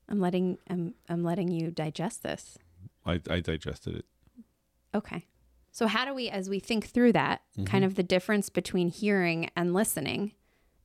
I'm 0.08 0.20
letting 0.20 0.58
I'm 0.68 0.94
I'm 1.08 1.25
letting 1.25 1.48
you 1.48 1.70
digest 1.70 2.22
this. 2.22 2.58
I, 3.04 3.20
I 3.30 3.40
digested 3.40 3.96
it. 3.96 4.04
Okay. 4.94 5.26
So 5.72 5.86
how 5.86 6.04
do 6.04 6.14
we 6.14 6.28
as 6.28 6.48
we 6.48 6.58
think 6.58 6.86
through 6.86 7.12
that, 7.12 7.42
mm-hmm. 7.52 7.64
kind 7.64 7.84
of 7.84 7.94
the 7.94 8.02
difference 8.02 8.48
between 8.48 8.88
hearing 8.88 9.50
and 9.56 9.75
listening? 9.75 10.32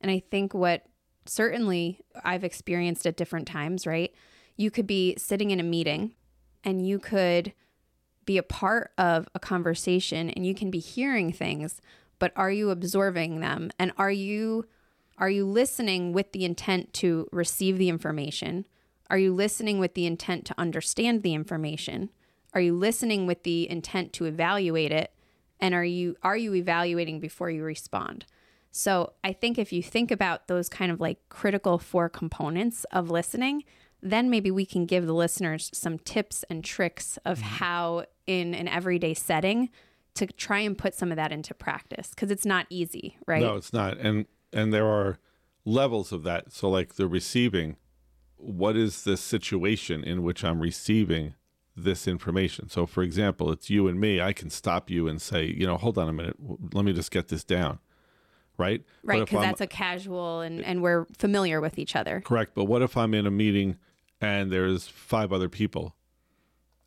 And 0.00 0.10
I 0.10 0.22
think 0.30 0.54
what 0.54 0.86
certainly 1.24 2.00
I've 2.24 2.44
experienced 2.44 3.06
at 3.06 3.16
different 3.16 3.46
times, 3.46 3.86
right? 3.86 4.12
You 4.56 4.70
could 4.70 4.86
be 4.86 5.14
sitting 5.16 5.50
in 5.50 5.60
a 5.60 5.64
meeting 5.64 6.14
and 6.64 6.86
you 6.86 6.98
could 6.98 7.52
be 8.24 8.38
a 8.38 8.42
part 8.42 8.92
of 8.98 9.28
a 9.34 9.40
conversation 9.40 10.30
and 10.30 10.46
you 10.46 10.54
can 10.54 10.70
be 10.70 10.78
hearing 10.78 11.32
things, 11.32 11.80
but 12.18 12.32
are 12.36 12.50
you 12.50 12.70
absorbing 12.70 13.40
them? 13.40 13.70
And 13.78 13.92
are 13.98 14.10
you 14.10 14.66
are 15.18 15.30
you 15.30 15.44
listening 15.44 16.12
with 16.12 16.32
the 16.32 16.44
intent 16.44 16.92
to 16.94 17.28
receive 17.32 17.78
the 17.78 17.88
information? 17.88 18.64
Are 19.12 19.18
you 19.18 19.34
listening 19.34 19.78
with 19.78 19.92
the 19.92 20.06
intent 20.06 20.46
to 20.46 20.54
understand 20.56 21.22
the 21.22 21.34
information? 21.34 22.08
Are 22.54 22.62
you 22.62 22.74
listening 22.74 23.26
with 23.26 23.42
the 23.42 23.68
intent 23.68 24.14
to 24.14 24.24
evaluate 24.24 24.90
it? 24.90 25.12
And 25.60 25.74
are 25.74 25.84
you 25.84 26.16
are 26.22 26.36
you 26.36 26.54
evaluating 26.54 27.20
before 27.20 27.50
you 27.50 27.62
respond? 27.62 28.24
So 28.70 29.12
I 29.22 29.34
think 29.34 29.58
if 29.58 29.70
you 29.70 29.82
think 29.82 30.10
about 30.10 30.48
those 30.48 30.70
kind 30.70 30.90
of 30.90 30.98
like 30.98 31.18
critical 31.28 31.78
four 31.78 32.08
components 32.08 32.84
of 32.84 33.10
listening, 33.10 33.64
then 34.00 34.30
maybe 34.30 34.50
we 34.50 34.64
can 34.64 34.86
give 34.86 35.06
the 35.06 35.12
listeners 35.12 35.70
some 35.74 35.98
tips 35.98 36.42
and 36.48 36.64
tricks 36.64 37.18
of 37.26 37.38
mm-hmm. 37.38 37.56
how 37.56 38.06
in 38.26 38.54
an 38.54 38.66
everyday 38.66 39.12
setting 39.12 39.68
to 40.14 40.26
try 40.26 40.60
and 40.60 40.78
put 40.78 40.94
some 40.94 41.12
of 41.12 41.16
that 41.16 41.32
into 41.32 41.52
practice 41.52 42.08
because 42.08 42.30
it's 42.30 42.46
not 42.46 42.64
easy, 42.70 43.18
right? 43.26 43.42
No, 43.42 43.56
it's 43.56 43.74
not. 43.74 43.98
And 43.98 44.24
and 44.54 44.72
there 44.72 44.86
are 44.86 45.18
levels 45.66 46.12
of 46.12 46.22
that. 46.22 46.50
So 46.50 46.70
like 46.70 46.94
the 46.94 47.06
receiving, 47.06 47.76
what 48.42 48.76
is 48.76 49.04
the 49.04 49.16
situation 49.16 50.02
in 50.02 50.22
which 50.22 50.44
I'm 50.44 50.60
receiving 50.60 51.34
this 51.76 52.08
information? 52.08 52.68
So 52.68 52.86
for 52.86 53.02
example, 53.02 53.52
it's 53.52 53.70
you 53.70 53.88
and 53.88 54.00
me. 54.00 54.20
I 54.20 54.32
can 54.32 54.50
stop 54.50 54.90
you 54.90 55.08
and 55.08 55.22
say, 55.22 55.46
you 55.46 55.66
know, 55.66 55.76
hold 55.76 55.96
on 55.96 56.08
a 56.08 56.12
minute. 56.12 56.36
Let 56.74 56.84
me 56.84 56.92
just 56.92 57.10
get 57.10 57.28
this 57.28 57.44
down. 57.44 57.78
Right? 58.58 58.82
Right, 59.02 59.20
because 59.20 59.40
that's 59.40 59.60
a 59.62 59.66
casual 59.66 60.40
and, 60.40 60.62
and 60.62 60.82
we're 60.82 61.06
familiar 61.16 61.60
with 61.60 61.78
each 61.78 61.96
other. 61.96 62.20
Correct. 62.20 62.54
But 62.54 62.64
what 62.64 62.82
if 62.82 62.96
I'm 62.96 63.14
in 63.14 63.26
a 63.26 63.30
meeting 63.30 63.76
and 64.20 64.52
there's 64.52 64.86
five 64.86 65.32
other 65.32 65.48
people 65.48 65.96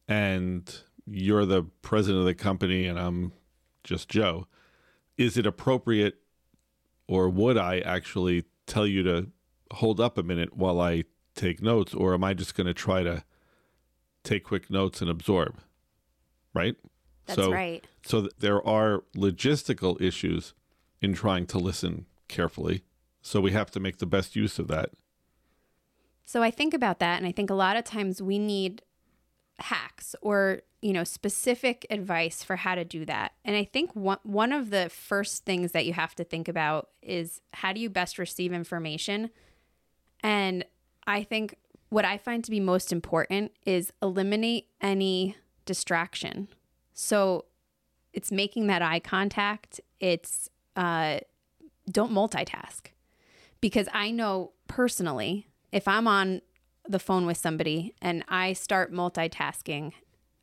and 0.08 0.80
you're 1.08 1.46
the 1.46 1.64
president 1.82 2.20
of 2.20 2.26
the 2.26 2.36
company 2.36 2.86
and 2.86 3.00
I'm 3.00 3.34
just 3.84 4.10
Joe? 4.10 4.48
Is 5.18 5.38
it 5.38 5.46
appropriate 5.46 6.16
or 7.08 7.30
would 7.30 7.58
I 7.58 7.80
actually 7.80 8.46
tell 8.68 8.86
you 8.86 9.04
to 9.04 9.28
hold 9.72 10.00
up 10.00 10.18
a 10.18 10.24
minute 10.24 10.56
while 10.56 10.80
I 10.80 11.06
take 11.36 11.62
notes 11.62 11.94
or 11.94 12.14
am 12.14 12.24
I 12.24 12.34
just 12.34 12.56
going 12.56 12.68
to 12.68 12.74
try 12.74 13.04
to 13.04 13.24
take 14.24 14.44
quick 14.44 14.70
notes 14.70 15.02
and 15.02 15.10
absorb? 15.10 15.60
Right? 16.54 16.76
That's 17.26 17.40
so, 17.40 17.52
right. 17.52 17.86
So 18.06 18.22
th- 18.22 18.34
there 18.40 18.66
are 18.66 19.04
logistical 19.16 20.00
issues 20.02 20.54
in 21.02 21.14
trying 21.14 21.46
to 21.48 21.58
listen 21.58 22.06
carefully. 22.28 22.84
So 23.22 23.42
we 23.42 23.52
have 23.52 23.72
to 23.72 23.80
make 23.80 23.98
the 23.98 24.06
best 24.06 24.36
use 24.36 24.60
of 24.60 24.68
that. 24.68 24.92
So 26.26 26.42
I 26.42 26.52
think 26.52 26.74
about 26.74 27.00
that, 27.00 27.18
and 27.18 27.28
I 27.28 27.32
think 27.32 27.50
a 27.50 27.56
lot 27.56 27.78
of 27.78 27.84
times 27.84 28.22
we 28.22 28.40
need 28.40 28.82
hacks 29.60 30.16
or 30.22 30.62
you 30.82 30.92
know 30.92 31.04
specific 31.04 31.86
advice 31.90 32.44
for 32.44 32.56
how 32.56 32.76
to 32.76 32.84
do 32.84 33.06
that. 33.06 33.34
And 33.44 33.56
I 33.56 33.64
think 33.64 33.96
one 33.96 34.18
one 34.24 34.52
of 34.52 34.70
the 34.70 34.90
first 34.90 35.46
things 35.46 35.72
that 35.72 35.86
you 35.86 35.94
have 35.94 36.16
to 36.16 36.24
think 36.24 36.48
about 36.48 36.90
is 37.02 37.42
how 37.54 37.74
do 37.74 37.80
you 37.80 37.90
best 37.90 38.18
receive 38.18 38.54
information. 38.54 39.30
And 40.22 40.66
I 41.08 41.24
think 41.24 41.56
what 41.90 42.06
I 42.06 42.18
find 42.18 42.44
to 42.44 42.52
be 42.52 42.60
most 42.60 42.92
important 42.92 43.52
is 43.66 43.94
eliminate 44.02 44.68
any 44.82 45.36
distraction. 45.66 46.48
So 46.94 47.46
it's 48.14 48.32
making 48.32 48.68
that 48.68 48.82
eye 48.82 49.00
contact. 49.00 49.80
It's 50.00 50.50
uh, 50.76 51.20
don't 51.90 52.12
multitask 52.12 52.88
because 53.62 53.88
I 53.94 54.12
know 54.12 54.52
personally 54.68 55.48
if 55.72 55.88
I'm 55.88 56.08
on 56.08 56.42
the 56.88 57.00
phone 57.00 57.26
with 57.26 57.38
somebody 57.38 57.94
and 58.02 58.24
I 58.28 58.54
start 58.54 58.94
multitasking, 58.94 59.94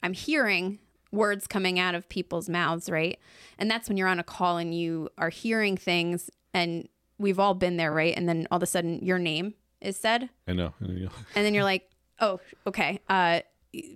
I'm 0.02 0.12
hearing 0.12 0.78
words 1.10 1.46
coming 1.46 1.78
out 1.78 1.94
of 1.94 2.08
people's 2.08 2.48
mouths, 2.48 2.88
right? 2.88 3.18
And 3.58 3.70
that's 3.70 3.88
when 3.88 3.96
you're 3.96 4.08
on 4.08 4.18
a 4.18 4.24
call 4.24 4.56
and 4.56 4.74
you 4.74 5.08
are 5.18 5.28
hearing 5.28 5.76
things 5.76 6.30
and 6.54 6.88
we've 7.18 7.38
all 7.38 7.54
been 7.54 7.76
there, 7.76 7.92
right? 7.92 8.14
And 8.16 8.28
then 8.28 8.46
all 8.50 8.56
of 8.56 8.62
a 8.62 8.66
sudden 8.66 8.98
your 9.04 9.18
name 9.18 9.54
is 9.82 9.96
said 9.96 10.30
I 10.48 10.52
know. 10.52 10.72
And 10.80 11.10
then 11.34 11.54
you're 11.54 11.64
like, 11.64 11.88
"Oh, 12.20 12.40
okay. 12.66 13.00
Uh 13.08 13.40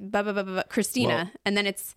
blah, 0.01 0.23
blah, 0.23 0.33
blah, 0.33 0.43
blah, 0.43 0.53
blah, 0.55 0.63
Christina." 0.65 1.09
Well- 1.09 1.31
and 1.45 1.57
then 1.57 1.67
it's 1.67 1.95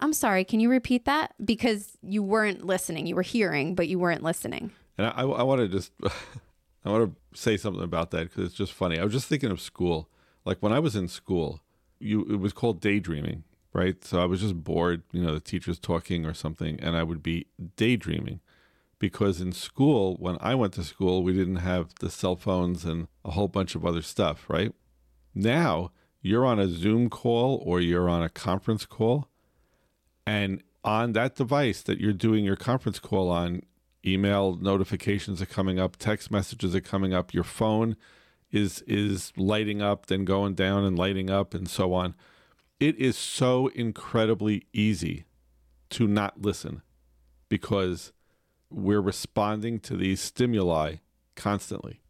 I'm 0.00 0.12
sorry, 0.12 0.44
can 0.44 0.58
you 0.58 0.68
repeat 0.68 1.04
that? 1.04 1.32
Because 1.44 1.96
you 2.02 2.24
weren't 2.24 2.66
listening. 2.66 3.06
You 3.06 3.14
were 3.14 3.22
hearing, 3.22 3.76
but 3.76 3.86
you 3.86 4.00
weren't 4.00 4.22
listening. 4.24 4.72
And 4.98 5.06
I, 5.06 5.22
I 5.22 5.42
want 5.44 5.60
to 5.60 5.68
just, 5.68 5.92
I 6.84 6.90
want 6.90 7.14
to 7.32 7.40
say 7.40 7.56
something 7.56 7.84
about 7.84 8.10
that 8.10 8.24
because 8.28 8.46
it's 8.46 8.54
just 8.54 8.72
funny. 8.72 8.98
I 8.98 9.04
was 9.04 9.12
just 9.12 9.28
thinking 9.28 9.52
of 9.52 9.60
school. 9.60 10.08
Like 10.44 10.58
when 10.58 10.72
I 10.72 10.80
was 10.80 10.96
in 10.96 11.06
school, 11.06 11.60
you 12.00 12.22
it 12.28 12.40
was 12.40 12.52
called 12.52 12.80
daydreaming, 12.80 13.44
right? 13.72 14.02
So 14.04 14.20
I 14.20 14.24
was 14.24 14.40
just 14.40 14.64
bored, 14.64 15.02
you 15.12 15.22
know, 15.22 15.34
the 15.34 15.40
teacher's 15.40 15.78
talking 15.78 16.26
or 16.26 16.34
something, 16.34 16.80
and 16.80 16.96
I 16.96 17.04
would 17.04 17.22
be 17.22 17.46
daydreaming 17.76 18.40
because 19.02 19.40
in 19.40 19.50
school, 19.50 20.14
when 20.20 20.38
I 20.40 20.54
went 20.54 20.74
to 20.74 20.84
school, 20.84 21.24
we 21.24 21.32
didn't 21.32 21.56
have 21.56 21.92
the 21.98 22.08
cell 22.08 22.36
phones 22.36 22.84
and 22.84 23.08
a 23.24 23.32
whole 23.32 23.48
bunch 23.48 23.74
of 23.74 23.84
other 23.84 24.00
stuff, 24.00 24.48
right? 24.48 24.72
Now 25.34 25.90
you're 26.20 26.46
on 26.46 26.60
a 26.60 26.68
Zoom 26.68 27.10
call 27.10 27.60
or 27.66 27.80
you're 27.80 28.08
on 28.08 28.22
a 28.22 28.28
conference 28.28 28.86
call, 28.86 29.26
and 30.24 30.62
on 30.84 31.14
that 31.14 31.34
device 31.34 31.82
that 31.82 31.98
you're 31.98 32.12
doing 32.12 32.44
your 32.44 32.54
conference 32.54 33.00
call 33.00 33.28
on, 33.28 33.62
email 34.06 34.54
notifications 34.54 35.42
are 35.42 35.46
coming 35.46 35.80
up, 35.80 35.96
text 35.96 36.30
messages 36.30 36.72
are 36.76 36.80
coming 36.80 37.12
up, 37.12 37.34
your 37.34 37.42
phone 37.42 37.96
is 38.52 38.82
is 38.82 39.32
lighting 39.36 39.82
up, 39.82 40.06
then 40.06 40.24
going 40.24 40.54
down 40.54 40.84
and 40.84 40.96
lighting 40.96 41.28
up 41.28 41.54
and 41.54 41.68
so 41.68 41.92
on. 41.92 42.14
It 42.78 42.96
is 42.98 43.18
so 43.18 43.66
incredibly 43.66 44.68
easy 44.72 45.24
to 45.90 46.06
not 46.06 46.40
listen 46.40 46.82
because 47.48 48.12
we're 48.74 49.00
responding 49.00 49.80
to 49.80 49.96
these 49.96 50.20
stimuli 50.20 50.96
constantly. 51.36 52.00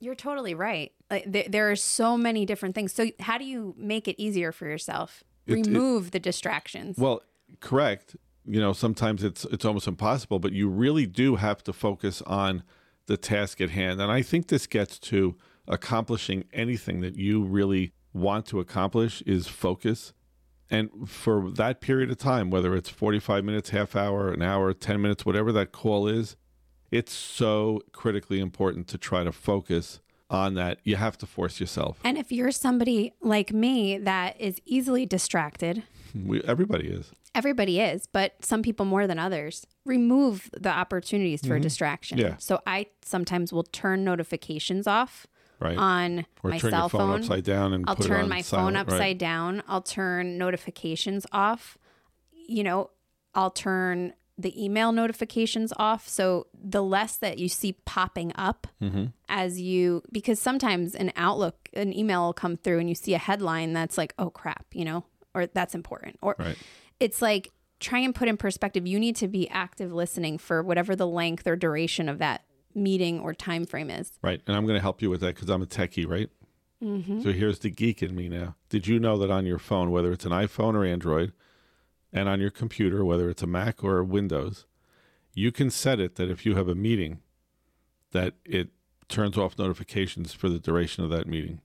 You're 0.00 0.14
totally 0.14 0.54
right. 0.54 0.92
Uh, 1.10 1.14
like, 1.14 1.24
there, 1.26 1.44
there 1.48 1.70
are 1.70 1.76
so 1.76 2.16
many 2.16 2.44
different 2.44 2.74
things. 2.74 2.92
So 2.92 3.10
how 3.20 3.38
do 3.38 3.44
you 3.44 3.74
make 3.78 4.06
it 4.08 4.20
easier 4.20 4.52
for 4.52 4.66
yourself? 4.66 5.22
It- 5.46 5.58
it- 5.58 5.66
Remove 5.66 6.10
the 6.10 6.20
distractions. 6.20 6.96
Well, 6.98 7.22
correct. 7.60 8.16
You 8.46 8.60
know, 8.60 8.72
sometimes 8.74 9.24
it's 9.24 9.44
it's 9.46 9.64
almost 9.64 9.86
impossible, 9.88 10.38
but 10.38 10.52
you 10.52 10.68
really 10.68 11.06
do 11.06 11.36
have 11.36 11.62
to 11.64 11.72
focus 11.72 12.20
on 12.22 12.62
the 13.06 13.16
task 13.16 13.60
at 13.60 13.70
hand. 13.70 14.00
And 14.00 14.10
I 14.12 14.20
think 14.22 14.48
this 14.48 14.66
gets 14.66 14.98
to 15.00 15.36
accomplishing 15.66 16.44
anything 16.52 17.00
that 17.00 17.16
you 17.16 17.42
really 17.42 17.92
want 18.12 18.44
to 18.46 18.60
accomplish 18.60 19.22
is 19.22 19.46
focus. 19.46 20.12
And 20.70 21.08
for 21.08 21.50
that 21.50 21.80
period 21.80 22.10
of 22.10 22.16
time, 22.18 22.50
whether 22.50 22.74
it's 22.74 22.88
45 22.88 23.44
minutes, 23.44 23.70
half 23.70 23.94
hour, 23.94 24.30
an 24.30 24.42
hour, 24.42 24.72
10 24.72 25.00
minutes, 25.00 25.24
whatever 25.26 25.52
that 25.52 25.72
call 25.72 26.08
is, 26.08 26.36
it's 26.90 27.12
so 27.12 27.82
critically 27.92 28.40
important 28.40 28.88
to 28.88 28.98
try 28.98 29.24
to 29.24 29.32
focus 29.32 30.00
on 30.30 30.54
that. 30.54 30.78
You 30.84 30.96
have 30.96 31.18
to 31.18 31.26
force 31.26 31.60
yourself. 31.60 31.98
And 32.02 32.16
if 32.16 32.32
you're 32.32 32.50
somebody 32.50 33.12
like 33.20 33.52
me 33.52 33.98
that 33.98 34.40
is 34.40 34.60
easily 34.64 35.06
distracted, 35.06 35.82
We, 36.14 36.40
everybody 36.42 36.86
is. 36.88 37.10
everybody 37.34 37.80
is, 37.80 38.06
but 38.06 38.34
some 38.44 38.62
people 38.62 38.86
more 38.86 39.08
than 39.08 39.18
others, 39.18 39.66
remove 39.84 40.48
the 40.58 40.70
opportunities 40.70 41.44
for 41.44 41.58
distraction. 41.58 42.18
Mm-hmm. 42.18 42.26
Yeah. 42.28 42.36
So 42.38 42.60
I 42.68 42.86
sometimes 43.02 43.52
will 43.52 43.64
turn 43.64 44.04
notifications 44.04 44.86
off 44.86 45.26
Right. 45.64 45.76
on 45.78 46.26
or 46.42 46.50
my 46.50 46.58
turn 46.58 46.70
cell 46.70 46.80
your 46.82 46.90
phone, 46.90 47.20
upside 47.20 47.44
down 47.44 47.72
and 47.72 47.84
I'll 47.88 47.96
put 47.96 48.04
it 48.06 48.08
turn 48.08 48.28
my 48.28 48.40
silent, 48.42 48.66
phone 48.74 48.76
upside 48.76 49.00
right? 49.00 49.18
down. 49.18 49.62
I'll 49.66 49.80
turn 49.82 50.38
notifications 50.38 51.26
off. 51.32 51.76
You 52.32 52.62
know, 52.62 52.90
I'll 53.34 53.50
turn 53.50 54.12
the 54.36 54.62
email 54.62 54.90
notifications 54.92 55.72
off. 55.76 56.08
So 56.08 56.48
the 56.52 56.82
less 56.82 57.16
that 57.18 57.38
you 57.38 57.48
see 57.48 57.72
popping 57.84 58.32
up 58.34 58.66
Mm-hmm. 58.82 59.06
as 59.28 59.60
you, 59.60 60.02
because 60.12 60.38
sometimes 60.40 60.94
an 60.94 61.12
Outlook, 61.16 61.68
an 61.72 61.96
email 61.96 62.24
will 62.26 62.32
come 62.34 62.56
through 62.56 62.80
and 62.80 62.88
you 62.88 62.94
see 62.94 63.14
a 63.14 63.18
headline 63.18 63.72
that's 63.72 63.96
like, 63.96 64.12
oh 64.18 64.30
crap, 64.30 64.66
you 64.72 64.84
know, 64.84 65.04
or 65.34 65.46
that's 65.46 65.74
important. 65.74 66.18
Or 66.20 66.34
Right. 66.38 66.56
it's 67.00 67.22
like, 67.22 67.50
try 67.80 67.98
and 68.00 68.14
put 68.14 68.28
in 68.28 68.36
perspective, 68.36 68.86
you 68.86 68.98
need 68.98 69.14
to 69.16 69.28
be 69.28 69.48
active 69.50 69.92
listening 69.92 70.38
for 70.38 70.62
whatever 70.62 70.96
the 70.96 71.06
length 71.06 71.46
or 71.46 71.54
duration 71.56 72.08
of 72.08 72.18
that 72.18 72.42
meeting 72.74 73.20
or 73.20 73.34
time 73.34 73.66
frame 73.66 73.90
is. 73.90 74.12
Right. 74.22 74.40
And 74.46 74.56
I'm 74.56 74.64
going 74.64 74.76
to 74.76 74.82
help 74.82 75.00
you 75.02 75.10
with 75.10 75.20
that 75.20 75.34
because 75.34 75.48
I'm 75.48 75.62
a 75.62 75.66
techie, 75.66 76.08
right? 76.08 76.28
Mm-hmm. 76.82 77.22
So 77.22 77.32
here's 77.32 77.60
the 77.60 77.70
geek 77.70 78.02
in 78.02 78.14
me 78.14 78.28
now. 78.28 78.56
Did 78.68 78.86
you 78.86 78.98
know 78.98 79.16
that 79.18 79.30
on 79.30 79.46
your 79.46 79.58
phone, 79.58 79.90
whether 79.90 80.12
it's 80.12 80.24
an 80.26 80.32
iPhone 80.32 80.74
or 80.74 80.84
Android, 80.84 81.32
and 82.12 82.28
on 82.28 82.40
your 82.40 82.50
computer, 82.50 83.04
whether 83.04 83.28
it's 83.30 83.42
a 83.42 83.46
Mac 83.46 83.82
or 83.82 83.98
a 83.98 84.04
Windows, 84.04 84.66
you 85.32 85.50
can 85.50 85.70
set 85.70 85.98
it 85.98 86.16
that 86.16 86.30
if 86.30 86.44
you 86.44 86.54
have 86.56 86.68
a 86.68 86.74
meeting, 86.74 87.20
that 88.12 88.34
it 88.44 88.68
turns 89.08 89.36
off 89.38 89.58
notifications 89.58 90.32
for 90.32 90.48
the 90.48 90.58
duration 90.58 91.04
of 91.04 91.10
that 91.10 91.26
meeting 91.26 91.60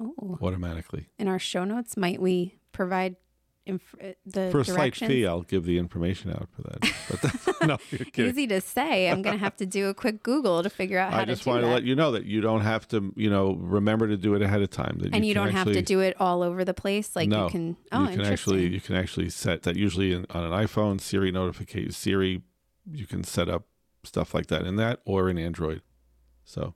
Oh, 0.00 0.38
automatically. 0.40 1.08
in 1.18 1.28
our 1.28 1.38
show 1.38 1.64
notes, 1.64 1.96
might 1.96 2.20
we 2.20 2.54
provide 2.72 3.16
inf- 3.70 3.94
uh, 4.02 4.12
the 4.26 4.50
For 4.50 4.60
a 4.60 4.64
slight 4.64 4.94
fee, 4.94 5.26
I'll 5.26 5.42
give 5.42 5.64
the 5.64 5.78
information 5.78 6.30
out 6.30 6.48
for 6.54 6.62
that. 6.62 6.92
But 7.58 7.60
no, 7.66 7.78
you're 7.90 8.04
kidding. 8.12 8.30
Easy 8.30 8.46
to 8.48 8.60
say. 8.60 9.08
I'm 9.10 9.22
going 9.22 9.36
to 9.36 9.42
have 9.42 9.56
to 9.56 9.66
do 9.66 9.88
a 9.88 9.94
quick 9.94 10.22
Google 10.22 10.62
to 10.62 10.70
figure 10.70 10.98
out 10.98 11.12
how 11.12 11.20
I 11.20 11.24
to 11.24 11.32
just 11.32 11.44
do 11.44 11.50
wanted 11.50 11.62
that. 11.62 11.68
to 11.68 11.74
let 11.74 11.82
you 11.84 11.94
know 11.96 12.12
that 12.12 12.24
you 12.24 12.40
don't 12.40 12.60
have 12.60 12.86
to, 12.88 13.12
you 13.16 13.28
know, 13.30 13.54
remember 13.54 14.06
to 14.06 14.16
do 14.16 14.34
it 14.34 14.42
ahead 14.42 14.62
of 14.62 14.70
time. 14.70 14.98
That 15.00 15.14
and 15.14 15.24
you 15.24 15.34
can 15.34 15.44
don't 15.44 15.52
have 15.52 15.66
to 15.72 15.82
do 15.82 16.00
it 16.00 16.16
all 16.20 16.42
over 16.42 16.64
the 16.64 16.74
place. 16.74 17.16
Like 17.16 17.28
no, 17.28 17.46
you 17.46 17.50
can. 17.50 17.76
Oh, 17.90 18.08
you 18.08 18.16
can 18.16 18.26
actually 18.26 18.66
you 18.68 18.80
can 18.80 18.94
actually 18.96 19.30
set 19.30 19.62
that 19.62 19.76
usually 19.76 20.12
in, 20.12 20.26
on 20.30 20.44
an 20.44 20.52
iPhone 20.52 21.00
Siri 21.00 21.32
notification 21.32 21.92
Siri 21.92 22.42
you 22.92 23.06
can 23.06 23.24
set 23.24 23.48
up 23.48 23.64
stuff 24.04 24.34
like 24.34 24.46
that 24.46 24.66
in 24.66 24.76
that 24.76 25.00
or 25.04 25.28
in 25.28 25.38
Android. 25.38 25.82
So 26.44 26.74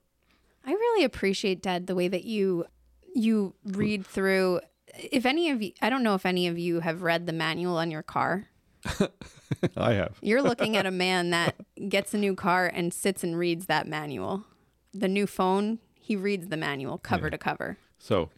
I 0.65 0.71
really 0.71 1.03
appreciate 1.03 1.61
Dad 1.61 1.87
the 1.87 1.95
way 1.95 2.07
that 2.07 2.23
you 2.25 2.65
you 3.13 3.53
read 3.63 4.05
through. 4.05 4.61
If 4.97 5.25
any 5.25 5.49
of 5.49 5.61
you, 5.61 5.71
I 5.81 5.89
don't 5.89 6.03
know 6.03 6.15
if 6.15 6.25
any 6.25 6.47
of 6.47 6.57
you 6.57 6.79
have 6.79 7.01
read 7.01 7.25
the 7.25 7.33
manual 7.33 7.77
on 7.77 7.91
your 7.91 8.03
car. 8.03 8.47
I 9.77 9.93
have. 9.93 10.17
You're 10.21 10.41
looking 10.43 10.77
at 10.77 10.85
a 10.85 10.91
man 10.91 11.31
that 11.31 11.55
gets 11.89 12.13
a 12.13 12.17
new 12.17 12.35
car 12.35 12.67
and 12.73 12.93
sits 12.93 13.23
and 13.23 13.37
reads 13.37 13.65
that 13.65 13.87
manual. 13.87 14.45
The 14.93 15.07
new 15.07 15.27
phone, 15.27 15.79
he 15.95 16.15
reads 16.15 16.47
the 16.47 16.57
manual 16.57 16.97
cover 16.97 17.29
to 17.29 17.37
cover. 17.37 17.77
So 17.97 18.29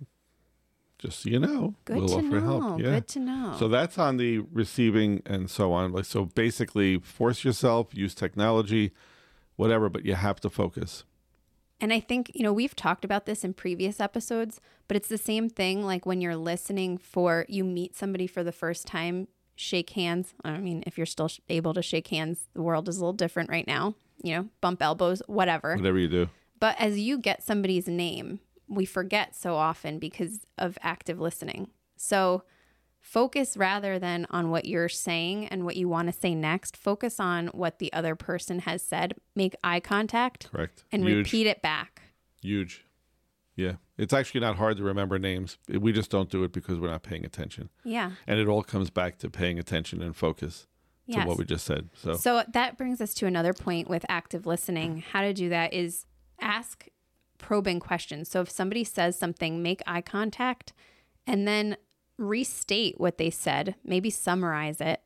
just 0.97 1.19
so 1.21 1.29
you 1.29 1.39
know, 1.39 1.75
Good 1.85 1.97
we'll 1.97 2.07
to 2.07 2.15
offer 2.15 2.41
know. 2.41 2.59
help. 2.59 2.79
Yeah. 2.79 2.91
Good 2.91 3.07
to 3.09 3.19
know. 3.19 3.55
So 3.59 3.67
that's 3.67 3.99
on 3.99 4.17
the 4.17 4.39
receiving 4.39 5.21
and 5.25 5.49
so 5.49 5.71
on. 5.73 5.91
Like 5.91 6.05
so 6.05 6.25
basically 6.25 6.97
force 6.99 7.43
yourself, 7.43 7.93
use 7.93 8.15
technology, 8.15 8.93
whatever, 9.55 9.89
but 9.89 10.05
you 10.05 10.15
have 10.15 10.39
to 10.41 10.49
focus. 10.49 11.03
And 11.79 11.93
I 11.93 11.99
think, 11.99 12.31
you 12.33 12.43
know, 12.43 12.53
we've 12.53 12.75
talked 12.75 13.05
about 13.05 13.25
this 13.25 13.43
in 13.43 13.53
previous 13.53 13.99
episodes, 13.99 14.59
but 14.87 14.97
it's 14.97 15.09
the 15.09 15.17
same 15.17 15.49
thing 15.49 15.83
like 15.83 16.05
when 16.05 16.21
you're 16.21 16.35
listening 16.35 16.97
for 16.97 17.45
you 17.47 17.63
meet 17.63 17.95
somebody 17.95 18.25
for 18.25 18.43
the 18.43 18.51
first 18.51 18.87
time, 18.87 19.27
shake 19.55 19.91
hands. 19.91 20.33
I 20.43 20.57
mean, 20.57 20.83
if 20.87 20.97
you're 20.97 21.05
still 21.05 21.29
able 21.49 21.73
to 21.75 21.83
shake 21.83 22.07
hands, 22.07 22.47
the 22.53 22.63
world 22.63 22.89
is 22.89 22.97
a 22.97 22.99
little 22.99 23.13
different 23.13 23.49
right 23.49 23.67
now, 23.67 23.95
you 24.23 24.35
know, 24.35 24.47
bump 24.59 24.81
elbows, 24.81 25.21
whatever. 25.27 25.75
Whatever 25.75 25.99
you 25.99 26.07
do. 26.07 26.29
But 26.59 26.75
as 26.79 26.97
you 26.99 27.19
get 27.19 27.43
somebody's 27.43 27.87
name, 27.87 28.39
we 28.67 28.85
forget 28.85 29.35
so 29.35 29.55
often 29.55 29.99
because 29.99 30.45
of 30.57 30.77
active 30.81 31.19
listening. 31.19 31.69
So 31.95 32.43
focus 33.07 33.55
rather 33.55 33.97
than 33.97 34.27
on 34.29 34.49
what 34.49 34.65
you're 34.65 34.89
saying 34.89 35.47
and 35.47 35.63
what 35.63 35.77
you 35.77 35.87
want 35.87 36.07
to 36.07 36.11
say 36.13 36.35
next, 36.35 36.75
focus 36.75 37.19
on 37.19 37.47
what 37.47 37.79
the 37.79 37.91
other 37.93 38.15
person 38.15 38.59
has 38.59 38.81
said. 38.81 39.13
Make 39.35 39.55
eye 39.63 39.79
contact 39.79 40.51
Correct. 40.51 40.83
and 40.91 41.03
Huge. 41.03 41.17
repeat 41.27 41.47
it 41.47 41.61
back. 41.61 42.01
Huge. 42.41 42.83
Yeah. 43.55 43.73
It's 43.97 44.13
actually 44.13 44.41
not 44.41 44.57
hard 44.57 44.75
to 44.77 44.83
remember 44.83 45.17
names. 45.17 45.57
We 45.69 45.93
just 45.93 46.11
don't 46.11 46.29
do 46.29 46.43
it 46.43 46.51
because 46.51 46.79
we're 46.79 46.91
not 46.91 47.01
paying 47.03 47.25
attention. 47.25 47.69
Yeah. 47.85 48.11
And 48.27 48.39
it 48.39 48.47
all 48.47 48.61
comes 48.61 48.89
back 48.89 49.17
to 49.19 49.29
paying 49.29 49.57
attention 49.57 50.01
and 50.01 50.15
focus 50.15 50.67
to 51.09 51.13
Yes. 51.17 51.27
what 51.27 51.37
we 51.37 51.45
just 51.45 51.65
said. 51.65 51.89
So, 51.95 52.13
So 52.15 52.43
that 52.51 52.77
brings 52.77 52.99
us 52.99 53.13
to 53.15 53.25
another 53.25 53.53
point 53.53 53.89
with 53.89 54.05
active 54.09 54.45
listening. 54.45 55.03
How 55.13 55.21
to 55.21 55.33
do 55.33 55.47
that 55.49 55.73
is 55.73 56.05
ask 56.41 56.87
probing 57.37 57.79
questions. 57.79 58.29
So 58.29 58.41
if 58.41 58.49
somebody 58.49 58.83
says 58.83 59.17
something, 59.17 59.63
make 59.63 59.81
eye 59.87 60.01
contact 60.01 60.73
and 61.25 61.47
then 61.47 61.77
restate 62.17 62.99
what 62.99 63.17
they 63.17 63.29
said, 63.29 63.75
maybe 63.83 64.09
summarize 64.09 64.81
it 64.81 65.01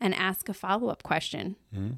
and 0.00 0.14
ask 0.14 0.48
a 0.48 0.54
follow-up 0.54 1.02
question. 1.02 1.56
Hmm? 1.72 1.92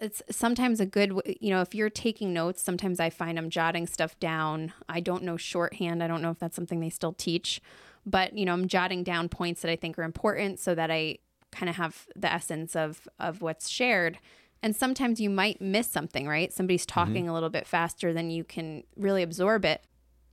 It's 0.00 0.22
sometimes 0.30 0.80
a 0.80 0.86
good, 0.86 1.12
you 1.40 1.50
know, 1.50 1.60
if 1.60 1.74
you're 1.74 1.90
taking 1.90 2.32
notes, 2.32 2.62
sometimes 2.62 3.00
I 3.00 3.10
find 3.10 3.36
I'm 3.36 3.50
jotting 3.50 3.86
stuff 3.86 4.18
down. 4.20 4.72
I 4.88 5.00
don't 5.00 5.24
know 5.24 5.36
shorthand. 5.36 6.02
I 6.02 6.06
don't 6.06 6.22
know 6.22 6.30
if 6.30 6.38
that's 6.38 6.54
something 6.54 6.80
they 6.80 6.90
still 6.90 7.12
teach, 7.12 7.60
but 8.06 8.36
you 8.38 8.44
know, 8.44 8.52
I'm 8.52 8.68
jotting 8.68 9.02
down 9.02 9.28
points 9.28 9.62
that 9.62 9.70
I 9.70 9.76
think 9.76 9.98
are 9.98 10.04
important 10.04 10.60
so 10.60 10.74
that 10.74 10.90
I 10.90 11.18
kind 11.50 11.68
of 11.68 11.76
have 11.76 12.06
the 12.14 12.32
essence 12.32 12.76
of 12.76 13.08
of 13.18 13.42
what's 13.42 13.68
shared. 13.68 14.18
And 14.62 14.74
sometimes 14.74 15.20
you 15.20 15.30
might 15.30 15.60
miss 15.60 15.88
something, 15.88 16.28
right? 16.28 16.52
Somebody's 16.52 16.86
mm-hmm. 16.86 17.00
talking 17.00 17.28
a 17.28 17.34
little 17.34 17.50
bit 17.50 17.66
faster 17.66 18.12
than 18.12 18.30
you 18.30 18.44
can 18.44 18.84
really 18.96 19.22
absorb 19.22 19.64
it. 19.64 19.82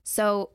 So 0.03 0.51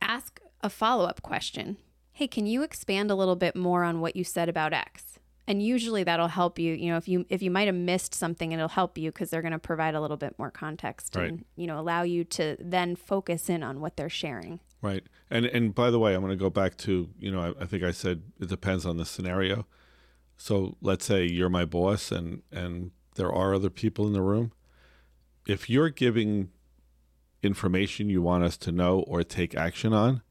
ask 0.00 0.40
a 0.62 0.70
follow-up 0.70 1.20
question. 1.22 1.76
Hey, 2.12 2.26
can 2.28 2.46
you 2.46 2.62
expand 2.62 3.10
a 3.10 3.14
little 3.14 3.36
bit 3.36 3.56
more 3.56 3.84
on 3.84 4.00
what 4.00 4.16
you 4.16 4.24
said 4.24 4.48
about 4.48 4.72
X? 4.72 5.18
And 5.48 5.60
usually 5.62 6.04
that'll 6.04 6.28
help 6.28 6.58
you, 6.58 6.72
you 6.74 6.90
know, 6.90 6.96
if 6.96 7.08
you 7.08 7.26
if 7.28 7.42
you 7.42 7.50
might 7.50 7.66
have 7.66 7.74
missed 7.74 8.14
something, 8.14 8.52
it'll 8.52 8.68
help 8.68 8.96
you 8.96 9.10
because 9.10 9.28
they're 9.30 9.42
going 9.42 9.52
to 9.52 9.58
provide 9.58 9.94
a 9.94 10.00
little 10.00 10.16
bit 10.16 10.38
more 10.38 10.50
context 10.52 11.16
Right. 11.16 11.30
and, 11.30 11.44
you 11.56 11.66
know, 11.66 11.80
allow 11.80 12.02
you 12.02 12.22
to 12.24 12.56
then 12.60 12.94
focus 12.94 13.48
in 13.50 13.62
on 13.64 13.80
what 13.80 13.96
they're 13.96 14.08
sharing. 14.08 14.60
right. 14.82 15.02
And 15.30 15.46
and 15.46 15.74
by 15.74 15.90
the 15.90 15.98
way, 15.98 16.14
I'm 16.14 16.20
going 16.20 16.30
to 16.30 16.36
go 16.36 16.50
back 16.50 16.76
to, 16.78 17.08
you 17.18 17.32
know, 17.32 17.40
I, 17.58 17.62
I 17.62 17.66
think 17.66 17.82
I 17.82 17.90
said 17.90 18.22
it 18.40 18.48
depends 18.48 18.86
on 18.86 18.98
the 18.98 19.04
scenario. 19.04 19.66
So 20.36 20.76
let's 20.80 21.04
say 21.06 21.24
you're 21.26 21.48
my 21.48 21.64
boss 21.64 22.12
and 22.12 22.42
and 22.52 22.92
there 23.16 23.32
are 23.32 23.52
other 23.52 23.70
people 23.70 24.06
in 24.06 24.12
the 24.12 24.22
room. 24.22 24.52
If 25.46 25.68
you're 25.68 25.90
giving 25.90 26.50
information 27.42 28.08
you 28.08 28.22
want 28.22 28.44
us 28.44 28.56
to 28.58 28.70
know 28.70 29.00
or 29.00 29.24
take 29.24 29.56
action 29.56 29.92
on, 29.92 30.22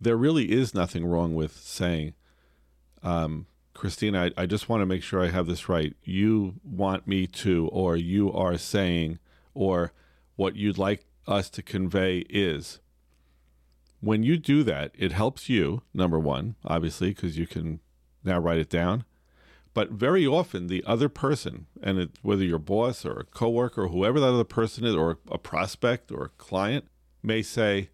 there 0.00 0.16
really 0.16 0.52
is 0.52 0.74
nothing 0.74 1.06
wrong 1.06 1.34
with 1.34 1.56
saying, 1.56 2.14
um, 3.02 3.46
Christina, 3.74 4.30
I, 4.36 4.42
I 4.42 4.46
just 4.46 4.68
want 4.68 4.80
to 4.80 4.86
make 4.86 5.02
sure 5.02 5.22
I 5.22 5.28
have 5.28 5.46
this 5.46 5.68
right. 5.68 5.94
You 6.02 6.54
want 6.64 7.06
me 7.06 7.26
to, 7.26 7.68
or 7.68 7.96
you 7.96 8.32
are 8.32 8.58
saying, 8.58 9.18
or 9.54 9.92
what 10.36 10.56
you'd 10.56 10.78
like 10.78 11.06
us 11.26 11.50
to 11.50 11.62
convey 11.62 12.18
is. 12.30 12.80
When 14.00 14.22
you 14.22 14.36
do 14.36 14.62
that, 14.64 14.92
it 14.94 15.12
helps 15.12 15.48
you, 15.48 15.82
number 15.92 16.18
one, 16.18 16.56
obviously, 16.64 17.10
because 17.10 17.38
you 17.38 17.46
can 17.46 17.80
now 18.24 18.38
write 18.38 18.58
it 18.58 18.70
down. 18.70 19.04
But 19.74 19.90
very 19.90 20.26
often, 20.26 20.68
the 20.68 20.84
other 20.86 21.08
person, 21.08 21.66
and 21.82 21.98
it, 21.98 22.10
whether 22.22 22.44
your 22.44 22.58
boss 22.58 23.04
or 23.04 23.20
a 23.20 23.24
coworker 23.24 23.84
or 23.84 23.88
whoever 23.88 24.20
that 24.20 24.28
other 24.28 24.44
person 24.44 24.84
is, 24.84 24.94
or 24.94 25.18
a 25.30 25.38
prospect 25.38 26.10
or 26.10 26.24
a 26.24 26.28
client, 26.30 26.86
may 27.22 27.42
say, 27.42 27.90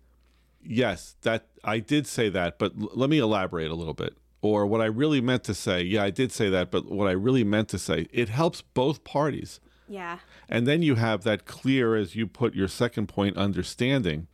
yes, 0.63 1.17
that 1.23 1.47
I 1.65 1.79
did 1.79 2.07
say 2.07 2.29
that, 2.31 2.59
but 2.59 2.73
l- 2.81 2.91
let 2.95 3.11
me 3.11 3.19
elaborate 3.19 3.71
a 3.71 3.75
little 3.75 3.95
bit. 3.95 4.17
Or 4.41 4.67
what 4.67 4.81
I 4.81 4.87
really 4.87 5.21
meant 5.21 5.45
to 5.45 5.55
say, 5.55 5.83
yeah, 5.83 6.03
I 6.03 6.11
did 6.11 6.33
say 6.33 6.49
that, 6.51 6.71
but 6.71 6.91
what 6.91 7.07
I 7.07 7.13
really 7.13 7.45
meant 7.45 7.69
to 7.69 7.79
say, 7.79 8.09
it 8.13 8.29
helps 8.29 8.61
both 8.61 9.05
parties. 9.05 9.61
Yeah. 9.89 10.19
And 10.49 10.67
then 10.67 10.83
you 10.83 10.97
have 10.97 11.23
that 11.23 11.45
clear, 11.45 11.95
as 11.95 12.17
you 12.17 12.27
put 12.27 12.55
your 12.55 12.69
second 12.69 13.09
point, 13.09 13.37
understanding. 13.37 14.27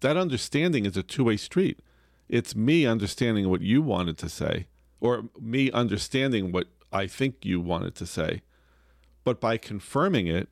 That 0.00 0.16
understanding 0.16 0.84
is 0.84 0.96
a 0.96 1.02
two 1.02 1.24
way 1.24 1.36
street. 1.36 1.80
It's 2.28 2.54
me 2.54 2.86
understanding 2.86 3.48
what 3.48 3.62
you 3.62 3.82
wanted 3.82 4.18
to 4.18 4.28
say, 4.28 4.66
or 5.00 5.24
me 5.40 5.70
understanding 5.70 6.52
what 6.52 6.68
I 6.92 7.06
think 7.06 7.44
you 7.44 7.60
wanted 7.60 7.94
to 7.96 8.06
say. 8.06 8.42
But 9.24 9.40
by 9.40 9.56
confirming 9.56 10.26
it, 10.26 10.48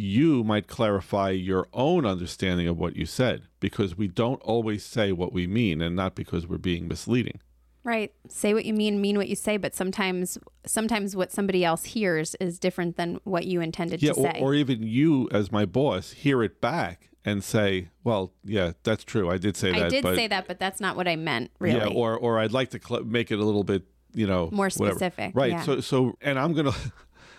you 0.00 0.42
might 0.44 0.66
clarify 0.66 1.30
your 1.30 1.68
own 1.72 2.04
understanding 2.06 2.66
of 2.68 2.78
what 2.78 2.96
you 2.96 3.06
said 3.06 3.42
because 3.60 3.96
we 3.96 4.08
don't 4.08 4.40
always 4.42 4.84
say 4.84 5.12
what 5.12 5.32
we 5.32 5.46
mean 5.46 5.80
and 5.80 5.94
not 5.94 6.14
because 6.14 6.46
we're 6.46 6.58
being 6.58 6.88
misleading. 6.88 7.40
Right. 7.82 8.12
Say 8.28 8.52
what 8.52 8.64
you 8.66 8.74
mean, 8.74 9.00
mean 9.00 9.16
what 9.16 9.28
you 9.28 9.36
say, 9.36 9.56
but 9.56 9.74
sometimes 9.74 10.36
sometimes 10.66 11.16
what 11.16 11.32
somebody 11.32 11.64
else 11.64 11.84
hears 11.84 12.34
is 12.40 12.58
different 12.58 12.96
than 12.96 13.20
what 13.24 13.46
you 13.46 13.60
intended 13.62 14.02
Yeah, 14.02 14.12
to 14.12 14.20
or, 14.20 14.32
say. 14.32 14.40
or 14.40 14.54
even 14.54 14.82
you 14.82 15.28
as 15.32 15.50
my 15.50 15.64
boss 15.64 16.10
hear 16.12 16.42
it 16.42 16.60
back 16.60 17.08
and 17.24 17.42
say, 17.42 17.88
"Well, 18.04 18.32
yeah, 18.44 18.72
that's 18.82 19.02
true. 19.04 19.30
I 19.30 19.38
did 19.38 19.56
say 19.56 19.72
that." 19.72 19.82
I 19.82 19.88
did 19.88 20.02
but, 20.02 20.14
say 20.14 20.26
that, 20.28 20.46
but 20.46 20.58
that's 20.58 20.78
not 20.80 20.94
what 20.94 21.08
I 21.08 21.16
meant, 21.16 21.50
really. 21.58 21.78
Yeah, 21.78 21.86
or 21.86 22.16
or 22.18 22.38
I'd 22.38 22.52
like 22.52 22.68
to 22.70 22.80
cl- 22.86 23.04
make 23.04 23.30
it 23.30 23.38
a 23.38 23.44
little 23.44 23.64
bit, 23.64 23.84
you 24.14 24.26
know, 24.26 24.50
More 24.52 24.68
whatever. 24.68 24.96
specific, 24.98 25.32
Right. 25.34 25.52
yeah. 25.52 25.62
So 25.62 25.80
so 25.80 26.16
and 26.20 26.38
I'm 26.38 26.52
going 26.52 26.70
to 26.70 26.78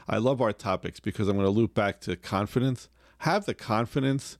I 0.07 0.17
love 0.17 0.41
our 0.41 0.53
topics 0.53 0.99
because 0.99 1.27
I'm 1.27 1.35
going 1.35 1.45
to 1.45 1.51
loop 1.51 1.73
back 1.73 1.99
to 2.01 2.15
confidence. 2.15 2.89
Have 3.19 3.45
the 3.45 3.53
confidence 3.53 4.37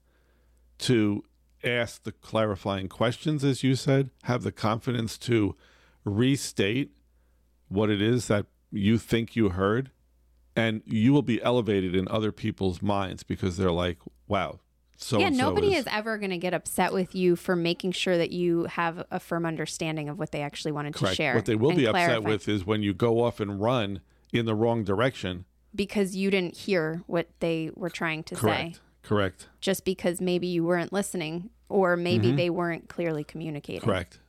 to 0.80 1.24
ask 1.64 2.04
the 2.04 2.12
clarifying 2.12 2.88
questions 2.88 3.44
as 3.44 3.64
you 3.64 3.76
said. 3.76 4.10
Have 4.24 4.44
the 4.44 4.52
confidence 4.52 5.18
to 5.20 5.56
restate 6.04 6.92
what 7.68 7.90
it 7.90 8.02
is 8.02 8.28
that 8.28 8.48
you 8.72 8.98
think 8.98 9.36
you 9.36 9.50
heard 9.50 9.92
and 10.56 10.82
you 10.86 11.14
will 11.14 11.22
be 11.22 11.42
elevated 11.42 11.96
in 11.96 12.08
other 12.10 12.32
people's 12.32 12.82
minds 12.82 13.24
because 13.24 13.58
they're 13.58 13.72
like, 13.72 14.00
"Wow, 14.28 14.60
so 15.04 15.20
yeah, 15.20 15.30
nobody 15.30 15.74
is 15.74 15.86
is 15.86 15.88
ever 15.92 16.18
going 16.20 16.30
to 16.30 16.38
get 16.38 16.54
upset 16.54 16.94
with 16.94 17.16
you 17.16 17.36
for 17.36 17.56
making 17.56 17.92
sure 17.94 18.18
that 18.18 18.32
you 18.32 18.66
have 18.66 19.04
a 19.10 19.20
firm 19.20 19.46
understanding 19.46 20.10
of 20.10 20.20
what 20.20 20.32
they 20.32 20.42
actually 20.42 20.72
wanted 20.72 20.94
Correct. 20.94 21.14
to 21.14 21.16
share. 21.16 21.36
What 21.36 21.46
they 21.46 21.56
will 21.56 21.76
be 21.76 21.88
upset 21.88 22.24
with 22.24 22.48
is 22.48 22.66
when 22.66 22.84
you 22.84 22.94
go 22.94 23.24
off 23.24 23.40
and 23.40 23.60
run 23.60 24.02
in 24.32 24.46
the 24.46 24.54
wrong 24.54 24.84
direction. 24.84 25.46
Because 25.76 26.16
you 26.16 26.30
didn't 26.32 26.56
hear 26.56 27.04
what 27.08 27.28
they 27.40 27.72
were 27.76 27.90
trying 27.90 28.24
to 28.24 28.36
Correct. 28.36 28.58
say, 28.58 28.64
Correct. 28.64 28.80
Correct. 29.04 29.48
Just 29.62 29.84
because 29.84 30.22
maybe 30.22 30.48
you 30.48 30.64
weren't 30.64 30.94
listening 30.94 31.50
or 31.70 31.98
maybe 31.98 32.32
they 32.32 32.50
weren't 32.50 32.88
clearly 32.88 33.24
communicating. 33.24 33.82
Mm-hmm. 33.82 33.90
Correct. 33.90 34.20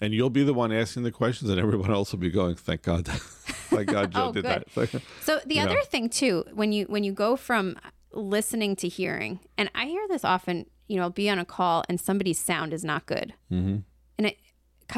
And 0.00 0.12
you'll 0.14 0.30
be 0.30 0.42
the 0.42 0.54
one 0.54 0.72
asking 0.72 1.02
the 1.04 1.12
questions, 1.12 1.50
and 1.50 1.60
everyone 1.60 1.90
else 1.92 2.10
will 2.10 2.18
be 2.18 2.30
going, 2.30 2.56
"Thank 2.56 2.82
God, 2.82 3.06
thank 3.06 3.88
God 3.88 4.10
Joe 4.12 4.26
Oh, 4.28 4.32
did 4.32 4.44
good. 4.44 4.64
that." 4.74 5.02
So 5.20 5.40
the 5.46 5.56
You 5.56 5.60
other 5.60 5.74
know. 5.76 5.84
thing 5.84 6.08
too, 6.08 6.44
when 6.52 6.72
you 6.72 6.86
when 6.86 7.04
you 7.04 7.12
go 7.12 7.36
from 7.36 7.76
listening 8.12 8.74
to 8.76 8.88
hearing, 8.88 9.40
and 9.56 9.70
I 9.74 9.86
hear 9.86 10.08
this 10.08 10.24
often, 10.24 10.66
you 10.88 10.96
know, 10.96 11.02
I'll 11.02 11.10
be 11.10 11.30
on 11.30 11.38
a 11.38 11.44
call 11.44 11.84
and 11.88 12.00
somebody's 12.00 12.40
sound 12.40 12.72
is 12.72 12.84
not 12.84 13.06
good, 13.06 13.34
mm-hmm. 13.50 13.76
and 14.18 14.26
it 14.26 14.38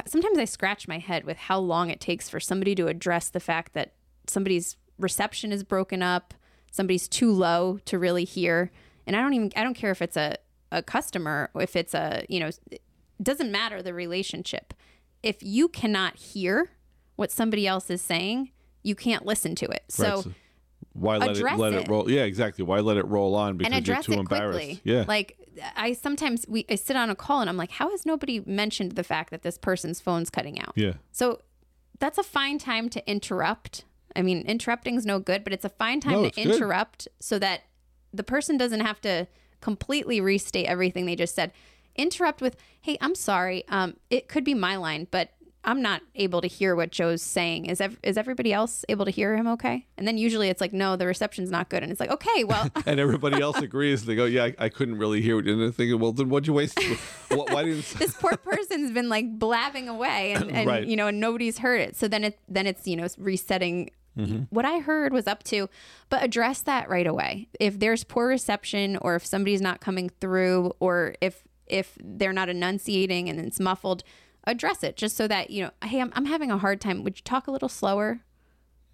sometimes 0.07 0.39
I 0.39 0.47
scratch 0.47 0.89
my 0.89 0.99
head 0.99 1.25
with 1.25 1.37
how 1.37 1.59
long 1.59 1.91
it 1.91 2.01
takes 2.01 2.31
for 2.31 2.41
somebody 2.41 2.75
to 2.77 2.87
address 2.87 3.29
the 3.29 3.41
fact 3.41 3.75
that 3.75 3.95
somebody's 4.27 4.77
reception 4.99 5.53
is 5.53 5.63
broken 5.65 6.03
up, 6.03 6.35
somebody's 6.71 7.09
too 7.09 7.33
low 7.33 7.79
to 7.87 7.99
really 7.99 8.25
hear, 8.25 8.71
and 9.07 9.15
I 9.17 9.21
don't 9.21 9.35
even 9.35 9.53
I 9.57 9.63
don't 9.63 9.75
care 9.75 9.91
if 9.91 10.03
it's 10.03 10.17
a 10.17 10.37
a 10.73 10.83
customer, 10.83 11.51
if 11.55 11.77
it's 11.77 11.95
a 11.95 12.25
you 12.29 12.41
know, 12.41 12.51
it 12.71 12.83
doesn't 13.23 13.51
matter 13.53 13.83
the 13.83 13.95
relationship. 13.95 14.75
If 15.23 15.43
you 15.43 15.69
cannot 15.69 16.17
hear 16.17 16.71
what 17.17 17.31
somebody 17.31 17.67
else 17.67 17.91
is 17.91 18.03
saying, 18.03 18.51
you 18.83 18.95
can't 18.95 19.25
listen 19.25 19.55
to 19.57 19.67
it. 19.67 19.85
So, 19.89 20.05
Right, 20.05 20.23
so 20.25 20.33
why 20.93 21.17
let 21.17 21.37
it 21.37 21.43
let 21.57 21.73
it. 21.73 21.83
it. 21.83 21.89
roll? 21.89 22.11
Yeah, 22.11 22.23
exactly. 22.23 22.65
Why 22.65 22.81
let 22.81 22.97
it 22.97 23.07
roll 23.07 23.35
on 23.35 23.57
because 23.57 23.87
you're 23.87 24.03
too 24.03 24.13
embarrassed? 24.15 24.59
quickly. 24.59 24.81
Yeah, 24.85 25.05
Like 25.09 25.39
I 25.77 25.93
sometimes 25.93 26.45
we 26.49 26.67
I 26.69 26.75
sit 26.75 26.97
on 26.97 27.09
a 27.11 27.15
call 27.17 27.41
and 27.41 27.49
I'm 27.51 27.57
like, 27.57 27.71
how 27.73 27.91
has 27.91 28.05
nobody 28.05 28.41
mentioned 28.47 28.93
the 28.93 29.05
fact 29.05 29.31
that 29.31 29.43
this 29.43 29.59
person's 29.59 30.01
phone's 30.01 30.31
cutting 30.31 30.61
out? 30.61 30.73
yeah, 30.77 30.95
So 31.13 31.41
that's 31.99 32.19
a 32.19 32.23
fine 32.23 32.59
time 32.59 32.89
to 32.91 33.11
interrupt. 33.11 33.85
I 34.17 34.23
mean, 34.23 34.43
interrupting 34.43 34.97
is 34.97 35.05
no 35.07 35.19
good, 35.19 35.43
but 35.45 35.53
it's 35.53 35.65
a 35.65 35.69
fine 35.69 36.01
time 36.01 36.13
No, 36.23 36.29
to 36.29 36.31
good. 36.31 36.55
interrupt 36.55 37.09
so 37.21 37.39
that 37.39 37.63
the 38.13 38.23
person 38.25 38.57
doesn't 38.57 38.81
have 38.81 39.01
to 39.03 39.27
completely 39.61 40.21
restate 40.21 40.67
everything 40.67 41.07
they 41.07 41.17
just 41.17 41.35
said. 41.35 41.53
Interrupt 41.97 42.41
with, 42.41 42.57
"Hey, 42.81 42.97
I'm 43.01 43.15
sorry. 43.15 43.65
Um, 43.69 43.97
it 44.11 44.29
could 44.29 44.45
be 44.45 44.55
my 44.55 44.77
line, 44.77 45.07
but 45.11 45.31
I'm 45.67 45.81
not 45.81 46.03
able 46.15 46.43
to 46.43 46.47
hear 46.47 46.77
what 46.77 46.91
Joe's 46.93 47.23
saying. 47.23 47.67
Is 47.67 47.81
ev- 47.81 47.99
is 48.03 48.19
everybody 48.19 48.53
else 48.53 48.85
able 48.89 49.05
to 49.07 49.11
hear 49.11 49.35
him? 49.37 49.47
Okay?" 49.47 49.87
And 49.97 50.07
then 50.07 50.19
usually 50.19 50.49
it's 50.49 50.61
like, 50.61 50.73
"No, 50.73 50.95
the 50.97 51.07
reception's 51.07 51.51
not 51.51 51.71
good," 51.71 51.83
and 51.83 51.91
it's 51.91 52.01
like, 52.01 52.11
"Okay, 52.11 52.45
well." 52.45 52.69
and 52.87 53.01
everybody 53.01 53.41
else 53.41 53.59
agrees. 53.63 54.05
They 54.05 54.15
go, 54.17 54.25
"Yeah, 54.27 54.45
I, 54.45 54.55
I 54.59 54.69
couldn't 54.69 54.99
really 54.99 55.23
hear 55.23 55.39
it." 55.39 55.47
And 55.49 55.61
they're 55.61 55.71
thinking, 55.71 55.99
"Well, 56.01 56.13
then 56.13 56.29
what'd 56.29 56.47
you 56.47 56.53
waste? 56.53 56.79
why, 57.31 57.45
why 57.49 57.65
didn't?" 57.65 57.85
this 57.99 58.13
poor 58.15 58.37
person's 58.37 58.91
been 58.91 59.09
like 59.09 59.39
blabbing 59.39 59.89
away 59.89 60.33
and, 60.35 60.51
and 60.51 60.67
Right. 60.69 60.87
you 60.87 60.97
know 60.97 61.07
and 61.07 61.19
nobody's 61.21 61.59
heard 61.59 61.81
it 61.81 61.97
so 61.97 62.09
then 62.09 62.25
it 62.25 62.39
then 62.49 62.67
it's 62.67 62.87
you 62.87 62.97
know 62.97 63.07
resetting 63.19 63.91
what 64.51 64.65
i 64.65 64.79
heard 64.79 65.13
was 65.13 65.27
up 65.27 65.43
to 65.43 65.69
but 66.09 66.23
address 66.23 66.63
that 66.63 66.89
right 66.89 67.07
away 67.07 67.49
if 67.59 67.79
there's 67.79 68.05
poor 68.05 68.29
reception 68.29 68.97
or 69.03 69.17
if 69.17 69.27
somebody's 69.27 69.61
not 69.61 69.81
coming 69.81 70.09
through 70.21 70.73
or 70.79 71.15
if 71.21 71.43
if 71.67 71.99
they're 72.01 72.33
not 72.33 72.49
enunciating 72.49 73.29
and 73.29 73.41
it's 73.41 73.59
muffled 73.59 74.05
address 74.47 74.83
it 74.85 74.97
just 74.97 75.17
so 75.17 75.27
that 75.27 75.51
you 75.51 75.63
know 75.63 75.71
hey 75.85 76.01
i'm, 76.01 76.13
I'm 76.15 76.27
having 76.27 76.51
a 76.51 76.59
hard 76.59 76.81
time 76.81 77.03
would 77.03 77.19
you 77.19 77.23
talk 77.25 77.47
a 77.47 77.51
little 77.51 77.69
slower 77.69 78.21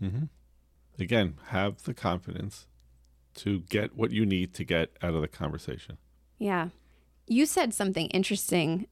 Mm-hmm. 0.02 0.24
Again, 0.98 1.35
have 1.48 1.83
the 1.85 1.94
confidence 1.94 2.66
to 3.37 3.61
get 3.61 3.96
what 3.96 4.11
you 4.11 4.26
need 4.26 4.54
to 4.54 4.64
get 4.64 4.96
out 5.02 5.14
of 5.14 5.20
the 5.20 5.28
conversation. 5.28 5.98
Yeah. 6.38 6.68
You 7.26 7.46
said 7.46 7.72
something 7.72 8.06
interesting. 8.09 8.87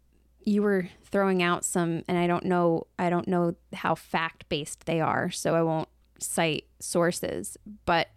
You 0.45 0.63
were 0.63 0.89
throwing 1.05 1.43
out 1.43 1.65
some 1.65 2.03
and 2.09 2.17
I 2.17 2.27
don't 2.27 2.45
know 2.45 2.87
I 2.99 3.11
don't 3.11 3.29
know 3.29 3.57
how 3.73 3.95
fact-based 3.95 4.87
they 4.87 5.01
are, 5.01 5.31
so 5.31 5.55
I 5.55 5.63
won't 5.63 5.89
cite 6.19 6.67
sources, 6.81 7.57
but 7.85 8.09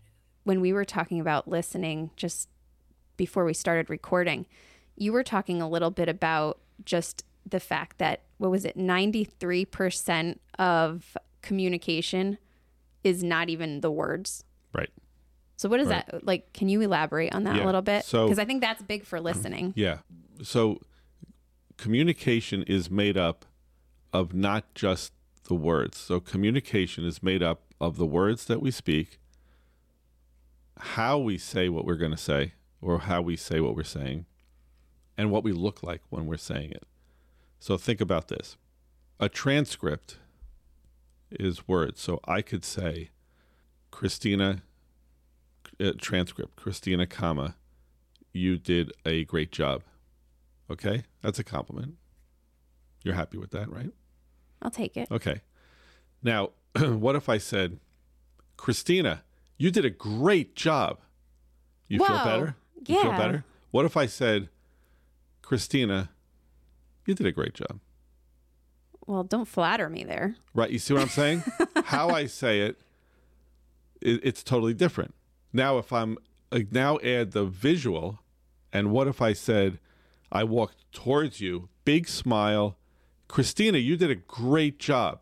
when 0.43 0.59
we 0.61 0.73
were 0.73 0.85
talking 0.85 1.19
about 1.19 1.47
listening 1.47 2.09
just 2.15 2.49
before 3.17 3.45
we 3.45 3.53
started 3.53 3.89
recording, 3.89 4.45
you 4.95 5.13
were 5.13 5.23
talking 5.23 5.61
a 5.61 5.69
little 5.69 5.91
bit 5.91 6.09
about 6.09 6.59
just 6.83 7.23
the 7.47 7.59
fact 7.59 7.97
that 7.99 8.21
what 8.37 8.49
was 8.51 8.65
it 8.65 8.77
93% 8.77 10.37
of 10.57 11.15
communication 11.41 12.37
is 13.03 13.23
not 13.23 13.49
even 13.49 13.81
the 13.81 13.91
words. 13.91 14.43
Right. 14.73 14.89
So 15.57 15.69
what 15.69 15.79
is 15.79 15.87
Right. 15.87 16.05
that 16.07 16.25
like 16.25 16.53
can 16.53 16.69
you 16.69 16.81
elaborate 16.81 17.33
on 17.35 17.43
that 17.43 17.55
Yeah. 17.57 17.63
a 17.63 17.67
little 17.67 17.81
bit? 17.81 18.03
So- 18.05 18.25
Because 18.25 18.39
I 18.39 18.45
think 18.45 18.61
that's 18.61 18.81
big 18.81 19.03
for 19.05 19.19
listening. 19.19 19.73
Yeah. 19.75 19.99
So 20.43 20.79
communication 21.77 22.63
is 22.63 22.89
made 22.89 23.17
up 23.17 23.45
of 24.13 24.33
not 24.33 24.73
just 24.75 25.13
the 25.45 25.55
words. 25.55 25.97
So 25.97 26.19
communication 26.19 27.05
is 27.05 27.21
made 27.23 27.41
up 27.43 27.70
of 27.81 27.97
the 27.97 28.05
words 28.05 28.45
that 28.45 28.61
we 28.61 28.69
speak, 28.69 29.19
how 30.77 31.17
we 31.17 31.37
say 31.37 31.67
what 31.67 31.83
we're 31.83 31.95
going 31.95 32.11
to 32.11 32.17
say, 32.17 32.53
or 32.79 32.99
how 32.99 33.21
we 33.21 33.35
say 33.35 33.59
what 33.59 33.75
we're 33.75 33.83
saying, 33.83 34.25
and 35.17 35.31
what 35.31 35.43
we 35.43 35.51
look 35.51 35.81
like 35.81 36.01
when 36.09 36.27
we're 36.27 36.37
saying 36.37 36.71
it. 36.71 36.83
So 37.59 37.77
think 37.77 37.99
about 37.99 38.27
this 38.27 38.55
a 39.19 39.27
transcript 39.27 40.17
is 41.31 41.67
words. 41.67 41.99
So 41.99 42.19
I 42.25 42.41
could 42.41 42.63
say, 42.63 43.09
Christina, 43.89 44.61
uh, 45.79 45.93
transcript, 45.97 46.55
Christina, 46.55 47.07
comma, 47.07 47.55
you 48.31 48.57
did 48.57 48.91
a 49.05 49.25
great 49.25 49.51
job. 49.51 49.83
Okay? 50.69 51.03
That's 51.21 51.39
a 51.39 51.43
compliment. 51.43 51.95
You're 53.03 53.15
happy 53.15 53.37
with 53.37 53.51
that, 53.51 53.71
right? 53.71 53.91
I'll 54.61 54.71
take 54.71 54.97
it. 54.97 55.09
Okay. 55.11 55.41
Now, 56.23 56.51
what 56.79 57.15
if 57.15 57.29
I 57.29 57.37
said, 57.37 57.79
Christina, 58.57 59.23
you 59.57 59.71
did 59.71 59.85
a 59.85 59.89
great 59.89 60.55
job? 60.55 60.99
You 61.87 61.99
feel 61.99 62.17
Whoa. 62.17 62.23
better? 62.25 62.55
You 62.87 63.01
feel 63.01 63.11
better? 63.11 63.43
What 63.71 63.85
if 63.85 63.95
I 63.95 64.05
said, 64.05 64.49
Christina, 65.41 66.09
you 67.05 67.13
did 67.13 67.25
a 67.25 67.31
great 67.31 67.53
job? 67.53 67.79
Well, 69.07 69.23
don't 69.23 69.47
flatter 69.47 69.89
me 69.89 70.03
there. 70.03 70.35
Right? 70.53 70.69
You 70.69 70.79
see 70.79 70.93
what 70.93 71.03
I'm 71.03 71.09
saying? 71.09 71.43
How 71.85 72.09
I 72.09 72.27
say 72.27 72.61
it, 72.61 72.79
it, 74.01 74.21
it's 74.23 74.43
totally 74.43 74.73
different. 74.73 75.13
Now, 75.51 75.77
if 75.77 75.91
I'm 75.91 76.17
like, 76.51 76.71
now 76.71 76.97
add 76.99 77.31
the 77.31 77.45
visual, 77.45 78.19
and 78.71 78.91
what 78.91 79.07
if 79.07 79.21
I 79.21 79.33
said, 79.33 79.79
I 80.31 80.43
walked 80.43 80.91
towards 80.93 81.41
you, 81.41 81.69
big 81.83 82.07
smile, 82.07 82.77
Christina, 83.27 83.79
you 83.79 83.97
did 83.97 84.11
a 84.11 84.15
great 84.15 84.79
job. 84.79 85.19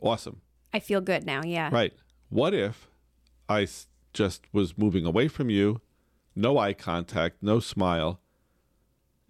Awesome. 0.00 0.40
I 0.72 0.80
feel 0.80 1.00
good 1.00 1.24
now. 1.24 1.42
Yeah. 1.44 1.70
Right. 1.72 1.92
What 2.28 2.54
if 2.54 2.88
I 3.48 3.62
s- 3.62 3.86
just 4.12 4.42
was 4.52 4.76
moving 4.78 5.04
away 5.06 5.28
from 5.28 5.50
you, 5.50 5.80
no 6.36 6.58
eye 6.58 6.72
contact, 6.74 7.36
no 7.42 7.58
smile, 7.60 8.20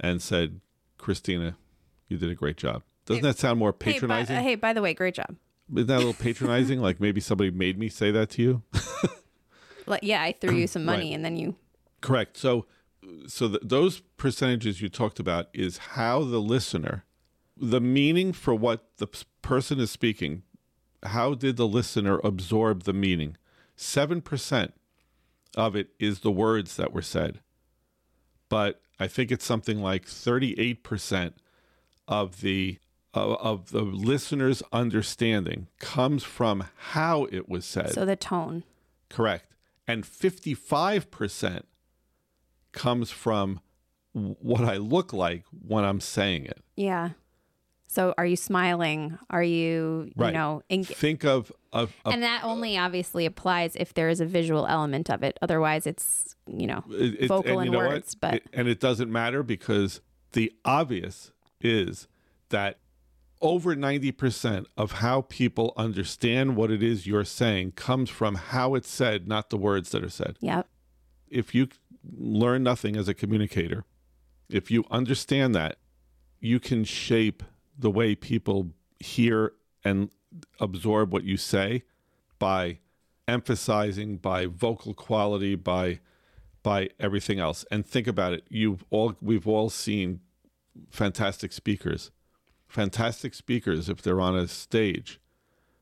and 0.00 0.20
said, 0.20 0.60
Christina, 0.98 1.56
you 2.08 2.16
did 2.16 2.30
a 2.30 2.34
great 2.34 2.56
job? 2.56 2.82
Doesn't 3.06 3.22
that 3.22 3.38
sound 3.38 3.58
more 3.58 3.70
Hey, 3.80 3.92
by, 3.92 3.92
patronizing? 3.92 4.36
uh, 4.36 4.42
hey, 4.42 4.54
by 4.56 4.72
the 4.72 4.82
way, 4.82 4.94
great 4.94 5.14
job. 5.14 5.36
Isn't 5.74 5.86
that 5.86 5.96
a 5.96 5.98
little 5.98 6.12
patronizing? 6.14 6.80
like 6.88 7.00
maybe 7.00 7.20
somebody 7.20 7.50
made 7.50 7.78
me 7.78 7.88
say 7.88 8.10
that 8.10 8.30
to 8.30 8.42
you? 8.42 8.62
Like, 9.86 10.02
yeah, 10.02 10.22
I 10.22 10.32
threw 10.32 10.54
you 10.54 10.66
some 10.66 10.84
money 10.84 11.08
Right. 11.10 11.14
and 11.14 11.24
then 11.24 11.36
you. 11.36 11.56
Correct. 12.02 12.36
So, 12.36 12.66
so 13.26 13.48
th- 13.48 13.62
those 13.64 14.00
percentages 14.18 14.82
you 14.82 14.88
talked 14.90 15.18
about 15.18 15.48
is 15.54 15.78
how 15.78 16.24
the 16.24 16.38
listener, 16.40 17.04
the 17.56 17.80
meaning 17.80 18.32
for 18.34 18.54
what 18.54 18.84
the 18.98 19.06
p- 19.06 19.20
person 19.40 19.80
is 19.80 19.90
speaking, 19.90 20.42
how 21.04 21.34
did 21.34 21.56
the 21.56 21.68
listener 21.68 22.20
absorb 22.24 22.84
the 22.84 22.92
meaning? 22.92 23.36
Seven 23.76 24.20
percent 24.20 24.74
of 25.56 25.76
it 25.76 25.90
is 25.98 26.20
the 26.20 26.30
words 26.30 26.76
that 26.76 26.92
were 26.92 27.02
said, 27.02 27.40
but 28.48 28.80
I 28.98 29.06
think 29.06 29.30
it's 29.30 29.44
something 29.44 29.80
like 29.80 30.06
thirty-eight 30.06 30.82
percent 30.82 31.36
of 32.08 32.40
the 32.40 32.78
of, 33.14 33.36
of 33.40 33.70
the 33.70 33.82
listener's 33.82 34.62
understanding 34.72 35.68
comes 35.78 36.24
from 36.24 36.64
how 36.76 37.26
it 37.30 37.48
was 37.48 37.64
said. 37.64 37.92
So 37.92 38.04
the 38.04 38.16
tone. 38.16 38.64
Correct. 39.08 39.46
And 39.86 40.04
55% 40.04 41.62
comes 42.72 43.10
from 43.10 43.60
what 44.12 44.64
I 44.64 44.76
look 44.76 45.12
like 45.12 45.44
when 45.50 45.84
I'm 45.84 46.00
saying 46.00 46.44
it. 46.44 46.58
Yeah. 46.76 47.10
So 47.90 48.14
are 48.18 48.26
you 48.26 48.36
smiling? 48.36 49.18
Are 49.30 49.42
you, 49.42 50.04
you 50.06 50.12
Right. 50.14 50.34
know, 50.34 50.62
en- 50.68 50.84
Think 50.84 51.24
of, 51.24 51.50
of, 51.72 51.92
of 52.04 52.12
and 52.12 52.22
that 52.22 52.44
only 52.44 52.76
obviously 52.76 53.24
applies 53.24 53.74
if 53.76 53.94
there 53.94 54.10
is 54.10 54.20
a 54.20 54.26
visual 54.26 54.66
element 54.66 55.10
of 55.10 55.22
it. 55.22 55.38
Otherwise, 55.40 55.86
it's, 55.86 56.36
you 56.46 56.66
know, 56.66 56.84
it- 56.90 57.22
it- 57.22 57.28
vocal 57.28 57.52
and 57.52 57.60
and 57.62 57.64
you 57.66 57.72
know 57.72 57.78
what? 57.78 57.88
words. 57.94 58.14
But 58.14 58.34
It- 58.34 58.46
and 58.52 58.68
it 58.68 58.78
doesn't 58.78 59.10
matter 59.10 59.42
because 59.42 60.02
the 60.32 60.52
obvious 60.66 61.32
is 61.62 62.06
that 62.50 62.78
over 63.40 63.74
90% 63.74 64.66
of 64.76 64.92
how 64.92 65.22
people 65.22 65.72
understand 65.76 66.56
what 66.56 66.70
it 66.70 66.82
is 66.82 67.06
you're 67.06 67.24
saying 67.24 67.72
comes 67.72 68.10
from 68.10 68.34
how 68.34 68.74
it's 68.74 68.90
said, 68.90 69.26
not 69.26 69.48
the 69.48 69.56
words 69.56 69.90
that 69.90 70.04
are 70.04 70.10
said. 70.10 70.36
yep. 70.40 70.68
if 71.30 71.54
you 71.54 71.68
learn 72.16 72.62
nothing 72.62 72.96
as 72.96 73.06
a 73.08 73.14
communicator, 73.14 73.84
if 74.50 74.70
you 74.70 74.84
understand 74.90 75.54
that, 75.54 75.76
you 76.40 76.58
can 76.58 76.82
shape 76.84 77.42
the 77.78 77.90
way 77.90 78.14
people 78.14 78.72
hear 78.98 79.52
and 79.84 80.10
absorb 80.60 81.12
what 81.12 81.24
you 81.24 81.36
say 81.36 81.84
by 82.38 82.78
emphasizing, 83.26 84.16
by 84.16 84.46
vocal 84.46 84.94
quality, 84.94 85.54
by 85.54 86.00
by 86.62 86.90
everything 86.98 87.38
else. 87.38 87.64
And 87.70 87.86
think 87.86 88.06
about 88.06 88.32
it. 88.32 88.44
You've 88.48 88.84
all 88.90 89.14
we've 89.20 89.46
all 89.46 89.70
seen 89.70 90.20
fantastic 90.90 91.52
speakers. 91.52 92.10
Fantastic 92.66 93.32
speakers 93.32 93.88
if 93.88 94.02
they're 94.02 94.20
on 94.20 94.36
a 94.36 94.46
stage, 94.46 95.20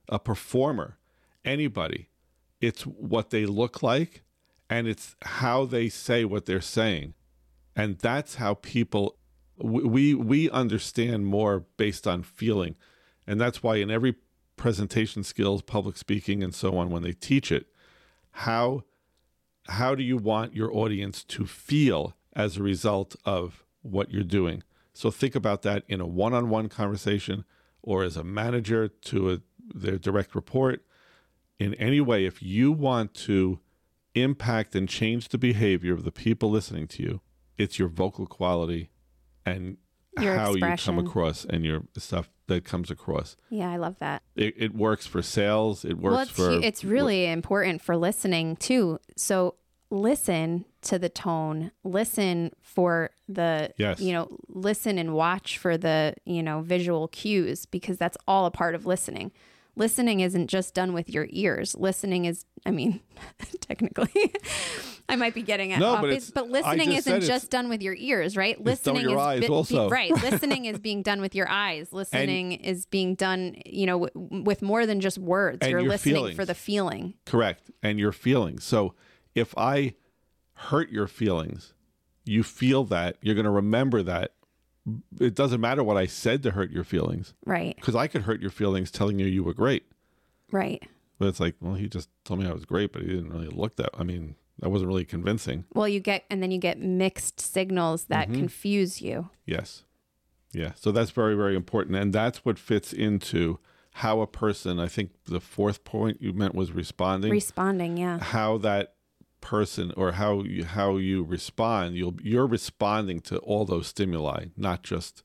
a 0.08 0.18
performer, 0.18 0.98
anybody. 1.44 2.08
It's 2.60 2.82
what 2.82 3.30
they 3.30 3.44
look 3.44 3.82
like 3.82 4.22
and 4.70 4.86
it's 4.86 5.16
how 5.22 5.64
they 5.64 5.88
say 5.88 6.24
what 6.24 6.46
they're 6.46 6.60
saying 6.60 7.14
and 7.76 7.98
that's 7.98 8.36
how 8.36 8.54
people 8.54 9.18
we 9.58 10.14
we 10.14 10.50
understand 10.50 11.26
more 11.26 11.64
based 11.76 12.06
on 12.06 12.22
feeling. 12.22 12.76
And 13.26 13.40
that's 13.40 13.62
why 13.62 13.76
in 13.76 13.90
every 13.90 14.16
presentation 14.56 15.22
skills 15.22 15.62
public 15.62 15.96
speaking 15.96 16.42
and 16.42 16.54
so 16.54 16.78
on 16.78 16.90
when 16.90 17.02
they 17.02 17.12
teach 17.12 17.52
it 17.52 17.66
how 18.36 18.82
how 19.68 19.94
do 19.94 20.02
you 20.02 20.16
want 20.16 20.54
your 20.54 20.72
audience 20.72 21.24
to 21.24 21.44
feel 21.44 22.14
as 22.34 22.56
a 22.56 22.62
result 22.62 23.16
of 23.24 23.64
what 23.82 24.12
you're 24.12 24.22
doing? 24.22 24.62
So 24.92 25.10
think 25.10 25.34
about 25.34 25.62
that 25.62 25.82
in 25.88 26.00
a 26.00 26.06
one-on-one 26.06 26.68
conversation 26.68 27.44
or 27.82 28.04
as 28.04 28.16
a 28.16 28.22
manager 28.22 28.88
to 28.88 29.32
a, 29.32 29.38
their 29.74 29.98
direct 29.98 30.34
report. 30.34 30.84
In 31.58 31.74
any 31.74 32.00
way 32.00 32.26
if 32.26 32.42
you 32.42 32.70
want 32.70 33.14
to 33.14 33.58
impact 34.14 34.76
and 34.76 34.88
change 34.88 35.28
the 35.28 35.38
behavior 35.38 35.92
of 35.94 36.04
the 36.04 36.12
people 36.12 36.50
listening 36.50 36.86
to 36.88 37.02
you 37.02 37.20
it's 37.58 37.78
your 37.78 37.88
vocal 37.88 38.26
quality 38.26 38.90
and 39.46 39.76
Your 40.20 40.36
how 40.36 40.54
you 40.54 40.76
come 40.76 40.98
across 40.98 41.44
and 41.44 41.64
your 41.64 41.82
stuff 41.96 42.28
that 42.48 42.64
comes 42.64 42.90
across 42.90 43.36
Yeah, 43.50 43.70
I 43.70 43.76
love 43.76 43.96
that. 44.00 44.22
it, 44.34 44.54
it 44.56 44.74
works 44.74 45.06
for 45.06 45.22
sales 45.22 45.84
it 45.84 45.98
works 45.98 46.12
well, 46.12 46.20
it's, 46.22 46.30
for 46.30 46.66
it's 46.66 46.84
really 46.84 47.26
important 47.26 47.80
for 47.82 47.96
listening 47.96 48.56
too. 48.56 48.98
So 49.16 49.54
listen 49.90 50.64
to 50.82 50.98
the 50.98 51.08
tone, 51.08 51.70
listen 51.84 52.52
for 52.60 53.10
the, 53.28 53.72
Yes. 53.76 54.00
you 54.00 54.12
know, 54.12 54.36
listen 54.48 54.98
and 54.98 55.14
watch 55.14 55.58
for 55.58 55.76
the, 55.78 56.14
you 56.24 56.42
know, 56.42 56.60
visual 56.60 57.08
cues 57.08 57.66
because 57.66 57.96
that's 57.98 58.16
all 58.26 58.46
a 58.46 58.50
part 58.50 58.74
of 58.74 58.84
listening. 58.86 59.32
Listening 59.76 60.20
isn't 60.20 60.46
just 60.48 60.74
done 60.74 60.92
with 60.94 61.10
your 61.10 61.26
ears. 61.30 61.74
Listening 61.78 62.24
is, 62.24 62.44
I 62.64 62.70
mean, 62.70 63.00
technically, 63.60 64.10
I 65.08 65.16
might 65.16 65.34
be 65.34 65.42
getting 65.42 65.70
it 65.70 65.78
No, 65.78 65.96
but 66.00 66.08
base, 66.08 66.30
but 66.30 66.48
listening 66.48 66.90
just 66.92 67.06
isn't 67.06 67.20
just 67.22 67.50
done 67.50 67.68
with 67.68 67.82
your 67.82 67.94
ears, 67.94 68.36
right? 68.36 68.56
done 68.56 68.64
with 68.64 68.86
Listening 68.86 69.02
your 69.02 69.12
is 69.12 69.16
eyes 69.18 69.40
bi- 69.42 69.46
be- 69.46 69.52
also. 69.52 69.88
right. 69.90 70.10
Listening 70.10 70.64
is 70.64 70.78
being 70.78 71.02
done 71.02 71.20
with 71.20 71.34
your 71.34 71.48
eyes. 71.48 71.92
Listening 71.92 72.52
is 72.52 72.86
being 72.86 73.14
done, 73.14 73.56
you 73.66 73.86
know, 73.86 74.06
w- 74.08 74.42
with 74.44 74.62
more 74.62 74.86
than 74.86 75.00
just 75.00 75.18
words. 75.18 75.66
You're 75.68 75.80
your 75.80 75.88
listening 75.90 76.14
feelings. 76.16 76.36
for 76.36 76.44
the 76.46 76.54
feeling. 76.54 77.14
correct 77.26 77.70
and 77.82 77.98
your 77.98 78.12
feelings 78.12 78.64
so 78.64 78.94
if 79.34 79.56
i 79.58 79.94
hurt 80.54 80.90
your 80.90 81.06
feelings 81.06 81.74
you 82.24 82.42
feel 82.42 82.84
that 82.84 83.16
you're 83.20 83.34
going 83.34 83.44
to 83.44 83.50
remember 83.50 84.02
that 84.02 84.32
it 85.20 85.34
doesn't 85.34 85.60
matter 85.60 85.82
what 85.82 85.96
i 85.96 86.06
said 86.06 86.42
to 86.42 86.50
hurt 86.52 86.70
your 86.70 86.84
feelings 86.84 87.34
Right. 87.44 87.74
because 87.76 87.94
i 87.94 88.06
could 88.06 88.22
hurt 88.22 88.40
your 88.40 88.50
feelings 88.50 88.90
telling 88.90 89.18
you 89.18 89.26
you 89.26 89.42
were 89.44 89.54
great 89.54 89.84
Right. 90.52 90.82
but 91.18 91.26
it's 91.28 91.40
like 91.40 91.56
well 91.60 91.74
he 91.74 91.88
just 91.88 92.08
told 92.24 92.40
me 92.40 92.46
i 92.46 92.52
was 92.52 92.64
great 92.64 92.92
but 92.92 93.02
he 93.02 93.08
didn't 93.08 93.30
really 93.30 93.48
look 93.48 93.76
that 93.76 93.90
i 93.98 94.02
mean 94.04 94.36
that 94.60 94.70
wasn't 94.70 94.88
really 94.88 95.04
convincing 95.04 95.64
Well, 95.74 95.86
you 95.86 96.00
get, 96.00 96.24
and 96.30 96.42
then 96.42 96.50
you 96.50 96.56
get 96.58 96.78
mixed 96.78 97.40
signals 97.40 98.04
that 98.04 98.28
Mm-hmm. 98.28 98.38
confuse 98.38 99.02
you. 99.02 99.28
Yes. 99.44 99.82
Yeah. 100.54 100.72
So 100.76 100.92
that's 100.92 101.10
very, 101.10 101.34
very 101.34 101.54
important. 101.54 101.96
And 101.96 102.10
that's 102.10 102.38
what 102.42 102.58
fits 102.58 102.90
into 102.94 103.58
how 103.92 104.22
a 104.22 104.26
person, 104.26 104.80
I 104.80 104.88
think 104.88 105.10
the 105.26 105.40
fourth 105.40 105.84
point 105.84 106.22
you 106.22 106.32
meant 106.32 106.54
was 106.54 106.72
responding, 106.72 107.30
Responding. 107.32 107.98
Yeah. 107.98 108.18
how 108.18 108.56
that 108.58 108.94
person 109.46 109.92
or 109.96 110.12
how 110.12 110.42
you, 110.42 110.64
how 110.64 110.96
you 110.96 111.22
respond, 111.22 111.94
you'll, 111.94 112.16
you're 112.20 112.48
responding 112.48 113.20
to 113.20 113.38
all 113.38 113.64
those 113.64 113.86
stimuli, 113.86 114.46
not 114.56 114.82
just, 114.82 115.22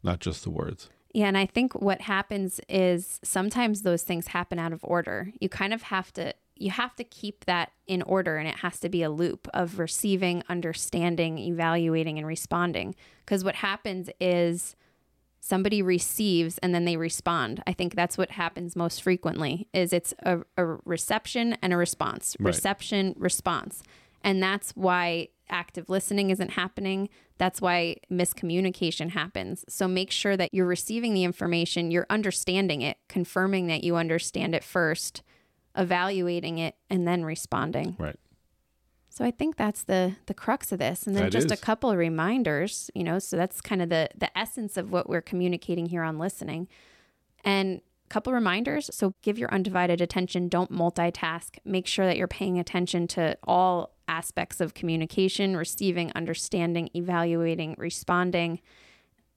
not 0.00 0.20
just 0.20 0.44
the 0.44 0.50
words. 0.50 0.88
Yeah, 1.12 1.26
and 1.26 1.36
I 1.36 1.46
think 1.46 1.74
what 1.74 2.02
happens 2.02 2.60
is 2.68 3.18
sometimes 3.24 3.82
those 3.82 4.04
things 4.04 4.28
happen 4.28 4.60
out 4.60 4.72
of 4.72 4.80
order. 4.84 5.32
You 5.40 5.48
kind 5.48 5.74
of 5.74 5.82
have 5.82 6.12
to 6.14 6.34
you 6.54 6.70
have 6.70 6.94
to 6.94 7.02
keep 7.02 7.46
that 7.46 7.72
in 7.88 8.02
order 8.02 8.36
and 8.36 8.46
it 8.46 8.56
has 8.56 8.78
to 8.78 8.88
be 8.88 9.02
a 9.02 9.10
loop 9.10 9.48
of 9.52 9.80
receiving, 9.80 10.44
understanding, 10.48 11.38
evaluating 11.38 12.18
and 12.18 12.26
responding. 12.26 12.94
Cuz 13.26 13.42
what 13.42 13.56
happens 13.56 14.08
is 14.20 14.76
somebody 15.44 15.82
receives 15.82 16.56
and 16.58 16.72
then 16.72 16.84
they 16.84 16.96
respond. 16.96 17.62
I 17.66 17.72
think 17.72 17.96
that's 17.96 18.16
what 18.16 18.30
happens 18.30 18.76
most 18.76 19.02
frequently 19.02 19.68
is 19.74 19.92
it's 19.92 20.14
a, 20.22 20.38
a 20.56 20.64
reception 20.84 21.58
and 21.60 21.72
a 21.72 21.76
response. 21.76 22.36
Right. 22.38 22.46
Reception, 22.46 23.16
response. 23.18 23.82
And 24.22 24.40
that's 24.40 24.70
why 24.76 25.28
active 25.50 25.90
listening 25.90 26.30
isn't 26.30 26.52
happening. 26.52 27.08
That's 27.38 27.60
why 27.60 27.96
miscommunication 28.08 29.10
happens. 29.10 29.64
So 29.68 29.88
make 29.88 30.12
sure 30.12 30.36
that 30.36 30.54
you're 30.54 30.64
receiving 30.64 31.12
the 31.12 31.24
information, 31.24 31.90
you're 31.90 32.06
understanding 32.08 32.80
it, 32.80 32.98
confirming 33.08 33.66
that 33.66 33.82
you 33.82 33.96
understand 33.96 34.54
it 34.54 34.62
first, 34.62 35.22
evaluating 35.76 36.58
it, 36.58 36.76
and 36.88 37.06
then 37.06 37.24
responding. 37.24 37.96
Right. 37.98 38.16
So 39.12 39.26
I 39.26 39.30
think 39.30 39.56
that's 39.56 39.82
the 39.82 40.16
the 40.24 40.32
crux 40.32 40.72
of 40.72 40.78
this. 40.78 41.06
And 41.06 41.14
then 41.14 41.24
That 41.24 41.32
just 41.32 41.50
a 41.50 41.56
couple 41.56 41.90
of 41.90 41.98
reminders, 41.98 42.90
you 42.94 43.04
know, 43.04 43.18
so 43.18 43.36
that's 43.36 43.60
kind 43.60 43.82
of 43.82 43.90
the 43.90 44.08
the 44.16 44.36
essence 44.36 44.78
of 44.78 44.90
what 44.90 45.06
we're 45.06 45.20
communicating 45.20 45.86
here 45.86 46.02
on 46.02 46.18
listening. 46.18 46.66
And 47.44 47.82
a 48.06 48.08
couple 48.08 48.32
reminders, 48.32 48.88
so 48.94 49.12
give 49.20 49.38
your 49.38 49.52
undivided 49.52 50.00
attention, 50.00 50.48
don't 50.48 50.72
multitask. 50.72 51.58
Make 51.62 51.86
sure 51.86 52.06
that 52.06 52.16
you're 52.16 52.26
paying 52.26 52.58
attention 52.58 53.06
to 53.08 53.36
all 53.44 53.94
aspects 54.08 54.62
of 54.62 54.72
communication, 54.72 55.58
receiving, 55.58 56.10
understanding, 56.14 56.88
evaluating, 56.94 57.74
responding. 57.76 58.60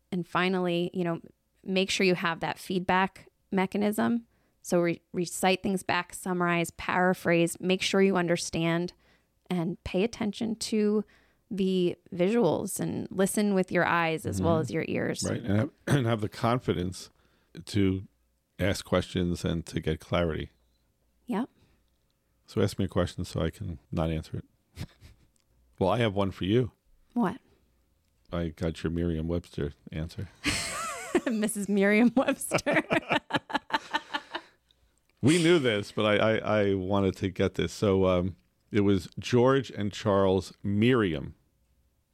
And 0.10 0.26
finally, 0.26 0.90
you 0.94 1.04
know, 1.04 1.20
make 1.66 1.90
sure 1.90 2.06
you 2.06 2.16
have 2.16 2.40
that 2.40 2.60
feedback 2.60 3.28
mechanism. 3.52 4.24
So 4.62 4.80
re- 4.80 5.02
recite 5.12 5.64
things 5.64 5.84
back, 5.84 6.14
summarize, 6.14 6.72
paraphrase, 6.72 7.58
make 7.60 7.82
sure 7.82 8.02
you 8.02 8.16
understand 8.16 8.94
and 9.50 9.82
pay 9.84 10.04
attention 10.04 10.56
to 10.56 11.04
the 11.52 11.96
visuals 12.14 12.80
and 12.80 13.08
listen 13.12 13.54
with 13.54 13.72
your 13.72 13.86
eyes 13.86 14.26
as 14.26 14.42
well 14.42 14.58
as 14.58 14.72
your 14.72 14.84
ears. 14.88 15.24
Right. 15.28 15.42
And 15.42 15.60
have, 15.60 15.70
and 15.88 16.06
have 16.06 16.22
the 16.22 16.30
confidence 16.30 17.10
to 17.66 18.04
ask 18.60 18.84
questions 18.84 19.46
and 19.46 19.66
to 19.68 19.80
get 19.80 20.00
clarity. 20.00 20.52
Yep. 21.28 21.50
So 22.48 22.62
ask 22.62 22.78
me 22.78 22.86
a 22.86 22.90
question 22.90 23.26
so 23.26 23.42
I 23.42 23.50
can 23.50 23.80
not 23.92 24.10
answer 24.10 24.38
it. 24.38 24.88
well, 25.80 25.90
I 25.90 26.00
have 26.00 26.14
one 26.14 26.32
for 26.32 26.46
you. 26.46 26.72
What? 27.14 27.38
I 28.32 28.50
got 28.50 28.84
your 28.84 28.92
Merriam 28.92 29.28
Webster 29.28 29.74
answer. 29.92 30.30
Mrs. 31.16 31.70
Merriam 31.70 32.12
Webster. 32.16 32.84
We 35.26 35.42
knew 35.42 35.58
this, 35.58 35.92
but 35.92 36.06
I, 36.06 36.18
I, 36.18 36.60
I 36.60 36.74
wanted 36.76 37.16
to 37.16 37.30
get 37.30 37.56
this. 37.56 37.74
So 37.74 38.06
um, 38.06 38.36
it 38.76 38.82
was 38.82 39.08
George 39.18 39.72
and 39.72 39.92
Charles 39.92 40.52
Merriam 40.62 41.36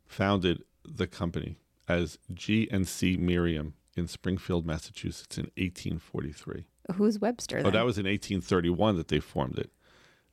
founded 0.06 0.64
the 0.86 1.08
company 1.08 1.58
as 1.88 2.20
G&C 2.32 3.18
Merriam 3.18 3.74
in 3.96 4.08
Springfield, 4.08 4.66
Massachusetts 4.66 5.38
in 5.38 5.46
1843. 5.58 6.66
Who's 6.96 7.20
Webster? 7.20 7.64
Oh, 7.66 7.72
that 7.72 7.86
was 7.86 7.98
in 7.98 8.06
1831 8.06 8.96
that 8.98 9.08
they 9.08 9.20
formed 9.20 9.58
it. 9.58 9.72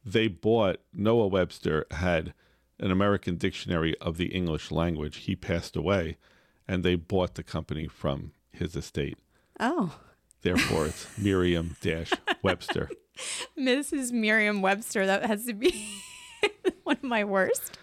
They 0.05 0.29
bought, 0.29 0.81
Noah 0.93 1.29
Webster 1.29 1.87
had 1.93 2.35
an 2.79 2.91
American 2.91 3.37
dictionary 3.37 3.97
of 3.99 4.19
the 4.19 4.27
English 4.27 4.71
language. 4.71 5.19
He 5.19 5.35
passed 5.35 5.77
away, 5.77 6.19
and 6.67 6.85
they 6.85 6.95
bought 6.95 7.37
the 7.37 7.43
company 7.43 7.89
from 7.89 8.33
his 8.53 8.77
estate. 8.77 9.19
Oh, 9.59 9.99
Therefore, 10.43 10.87
it's 10.87 11.07
Merriam 11.19 11.77
dash 11.81 12.13
Webster. 12.43 12.91
Mrs. 13.59 14.13
Miriam 14.13 14.63
Webster. 14.63 15.07
That 15.07 15.25
has 15.25 15.47
to 15.47 15.55
be 15.55 15.91
one 16.85 16.97
of 16.97 17.03
my 17.03 17.25
worst. 17.25 17.79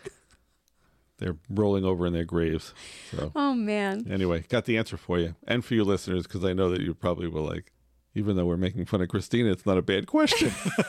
They're 1.17 1.37
rolling 1.49 1.85
over 1.85 2.05
in 2.05 2.13
their 2.13 2.25
graves. 2.25 2.73
So 3.11 3.31
Oh 3.35 3.53
man. 3.53 4.05
anyway, 4.09 4.43
got 4.49 4.65
the 4.65 4.77
answer 4.77 4.97
for 4.97 5.17
you 5.19 5.35
and 5.47 5.63
for 5.63 5.73
you 5.73 5.83
listeners 5.85 6.23
because 6.23 6.43
I 6.43 6.53
know 6.53 6.69
that 6.69 6.81
you 6.81 6.93
probably 6.93 7.27
will 7.27 7.43
like. 7.43 7.71
Even 8.17 8.37
though 8.37 8.45
we're 8.45 8.55
making 8.55 8.85
fun 8.85 9.01
of 9.01 9.09
Christina, 9.09 9.51
it's 9.51 9.65
not 9.65 9.77
a 9.77 9.81
bad 9.81 10.07
question. 10.07 10.49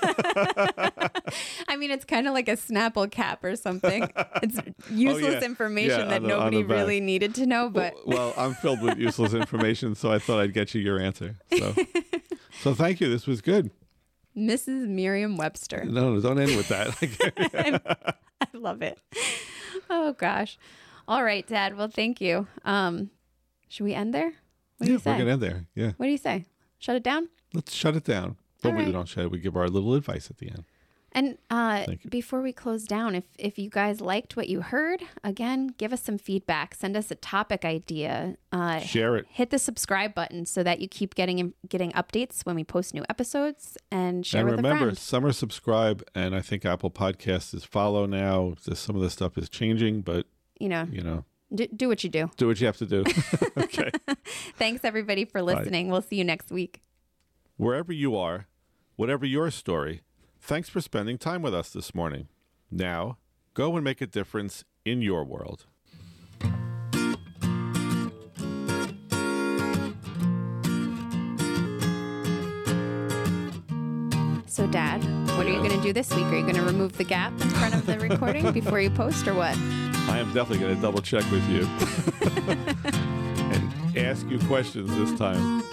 I 1.69 1.77
mean, 1.77 1.91
it's 1.91 2.05
kind 2.05 2.29
of 2.29 2.35
like 2.35 2.49
a 2.49 2.53
Snapple 2.57 3.11
cap 3.11 3.43
or 3.43 3.57
something. 3.57 4.09
It's 4.45 4.59
useless 4.91 5.25
Oh, 5.37 5.39
yeah. 5.41 5.45
information 5.45 6.01
Yeah, 6.01 6.07
that 6.07 6.23
the- 6.23 6.29
nobody 6.29 6.63
really 6.63 7.01
needed 7.01 7.35
to 7.37 7.47
know, 7.47 7.69
but 7.69 7.95
well, 8.07 8.33
I'm 8.37 8.55
filled 8.55 8.81
with 8.81 8.99
useless 8.99 9.35
information, 9.35 9.95
so 9.97 10.13
I 10.13 10.19
thought 10.21 10.39
I'd 10.41 10.53
get 10.55 10.73
you 10.75 10.81
your 10.81 11.01
answer. 11.01 11.35
So, 11.59 11.75
so 12.63 12.75
thank 12.75 13.01
you. 13.01 13.09
This 13.09 13.27
was 13.27 13.41
good. 13.41 13.71
Mrs. 14.37 14.87
Merriam 14.89 15.37
Webster. 15.37 15.85
No, 15.85 16.15
no, 16.15 16.21
don't 16.21 16.39
end 16.39 16.57
with 16.57 16.69
that. 16.69 18.19
I 18.41 18.47
love 18.53 18.83
it. 18.83 18.99
Oh 19.89 20.13
gosh. 20.13 20.59
All 21.09 21.23
right, 21.25 21.47
Dad. 21.47 21.77
Well, 21.77 21.89
thank 21.89 22.21
you. 22.21 22.47
Um, 22.65 23.11
should 23.69 23.85
we 23.85 23.95
end 23.95 24.13
there? 24.13 24.33
What 24.79 24.87
do 24.87 24.87
yeah, 24.87 24.91
you 24.91 24.95
we're 24.95 24.99
say? 24.99 25.19
gonna 25.19 25.31
end 25.33 25.43
there. 25.43 25.67
Yeah, 25.75 25.93
What 25.97 26.07
do 26.07 26.13
you 26.13 26.19
say? 26.19 26.45
Shut 26.79 26.97
it 26.97 27.03
down? 27.03 27.29
let's 27.55 27.73
shut 27.73 27.97
it 27.97 28.05
down. 28.05 28.37
But 28.63 28.73
All 28.73 28.79
we 28.79 28.93
don't 28.93 29.09
shut 29.09 29.25
it. 29.25 29.31
We 29.31 29.39
give 29.39 29.57
our 29.57 29.69
little 29.69 29.95
advice 29.95 30.31
at 30.31 30.39
the 30.39 30.49
end. 30.51 30.65
And 31.17 31.39
uh, 31.49 31.87
before 32.11 32.43
we 32.43 32.53
close 32.53 32.85
down, 32.85 33.15
if 33.15 33.25
if 33.39 33.59
you 33.59 33.71
guys 33.71 34.03
liked 34.03 34.37
what 34.37 34.49
you 34.51 34.61
heard, 34.61 35.03
again, 35.25 35.69
give 35.79 35.91
us 35.95 36.03
some 36.03 36.19
feedback. 36.19 36.75
Send 36.75 36.95
us 36.95 37.11
a 37.11 37.15
topic 37.15 37.65
idea. 37.65 38.37
Uh, 38.53 38.81
Share 38.81 39.17
it. 39.17 39.25
hit 39.31 39.49
the 39.49 39.59
subscribe 39.59 40.15
button 40.15 40.45
so 40.45 40.63
that 40.63 40.79
you 40.81 40.89
keep 40.89 41.15
getting 41.15 41.55
getting 41.71 41.91
updates 41.93 42.43
when 42.45 42.55
we 42.55 42.65
post 42.65 42.93
new 42.93 43.03
episodes, 43.09 43.79
and 43.91 44.27
share 44.27 44.43
and 44.43 44.51
with 44.51 44.55
a 44.55 44.63
remember, 44.63 44.85
friend. 44.85 44.99
summer 44.99 45.33
subscribe, 45.33 46.05
and 46.15 46.37
I 46.37 46.43
think 46.43 46.67
Apple 46.67 46.91
Podcasts 46.91 47.55
is 47.55 47.65
follow 47.65 48.05
now. 48.05 48.55
Some 48.75 48.95
of 48.95 49.01
the 49.01 49.09
stuff 49.09 49.39
is 49.39 49.49
changing, 49.49 50.03
but 50.03 50.27
You 50.61 50.69
know, 50.69 50.87
you 50.93 51.01
know, 51.03 51.25
do, 51.55 51.67
do 51.69 51.89
what 51.89 52.05
you 52.05 52.11
do. 52.11 52.31
do 52.37 52.47
what 52.49 52.61
you 52.61 52.67
have 52.67 52.77
to 52.77 52.87
do. 52.87 53.05
okay. 53.57 53.91
Thanks 54.59 54.85
everybody 54.85 55.25
for 55.25 55.41
listening. 55.41 55.89
We'll 55.89 56.03
see 56.03 56.17
you 56.17 56.25
next 56.25 56.51
week. 56.51 56.83
Wherever 57.57 57.91
you 57.91 58.15
are, 58.19 58.49
whatever 58.97 59.25
your 59.25 59.51
story, 59.51 60.03
thanks 60.47 60.69
for 60.69 60.81
spending 60.81 61.19
time 61.19 61.43
with 61.43 61.53
us 61.53 61.71
this 61.71 61.93
morning. 61.93 62.29
Now, 62.71 63.19
go 63.53 63.75
and 63.75 63.83
make 63.83 64.01
a 64.01 64.07
difference 64.07 64.63
in 64.85 65.03
your 65.03 65.25
world. 65.25 65.67
So, 74.47 74.69
Dad, 74.69 75.03
what 75.37 75.47
are 75.47 75.51
you 75.51 75.59
going 75.59 75.71
to 75.71 75.83
do 75.83 75.93
this 75.93 76.15
week? 76.15 76.27
Are 76.27 76.37
you 76.37 76.43
going 76.43 76.55
to 76.55 76.63
remove 76.63 76.97
the 76.97 77.05
gap 77.05 77.33
in 77.33 77.51
front 77.51 77.75
of 77.75 77.85
the 77.85 77.99
recording 78.09 78.53
before 78.53 78.81
you 78.81 78.91
post, 78.91 79.27
or 79.27 79.35
what? 79.35 79.57
I 80.09 80.19
am 80.19 80.33
definitely 80.33 80.59
going 80.59 80.77
to 80.77 80.81
double 80.81 81.03
check 81.03 81.29
with 81.33 81.47
you 81.51 81.67
and 83.53 83.99
ask 83.99 84.25
you 84.29 84.39
questions 84.47 84.89
this 84.97 85.19
time. 85.19 85.66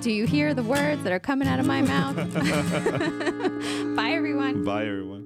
Do 0.00 0.10
you 0.10 0.26
hear 0.26 0.54
the 0.54 0.62
words 0.62 1.02
that 1.02 1.12
are 1.12 1.20
coming 1.20 1.46
out 1.46 1.60
of 1.60 1.66
my 1.66 1.82
mouth? 1.82 2.16
Bye, 3.96 4.12
everyone. 4.12 4.64
Bye, 4.64 4.86
everyone. 4.86 5.19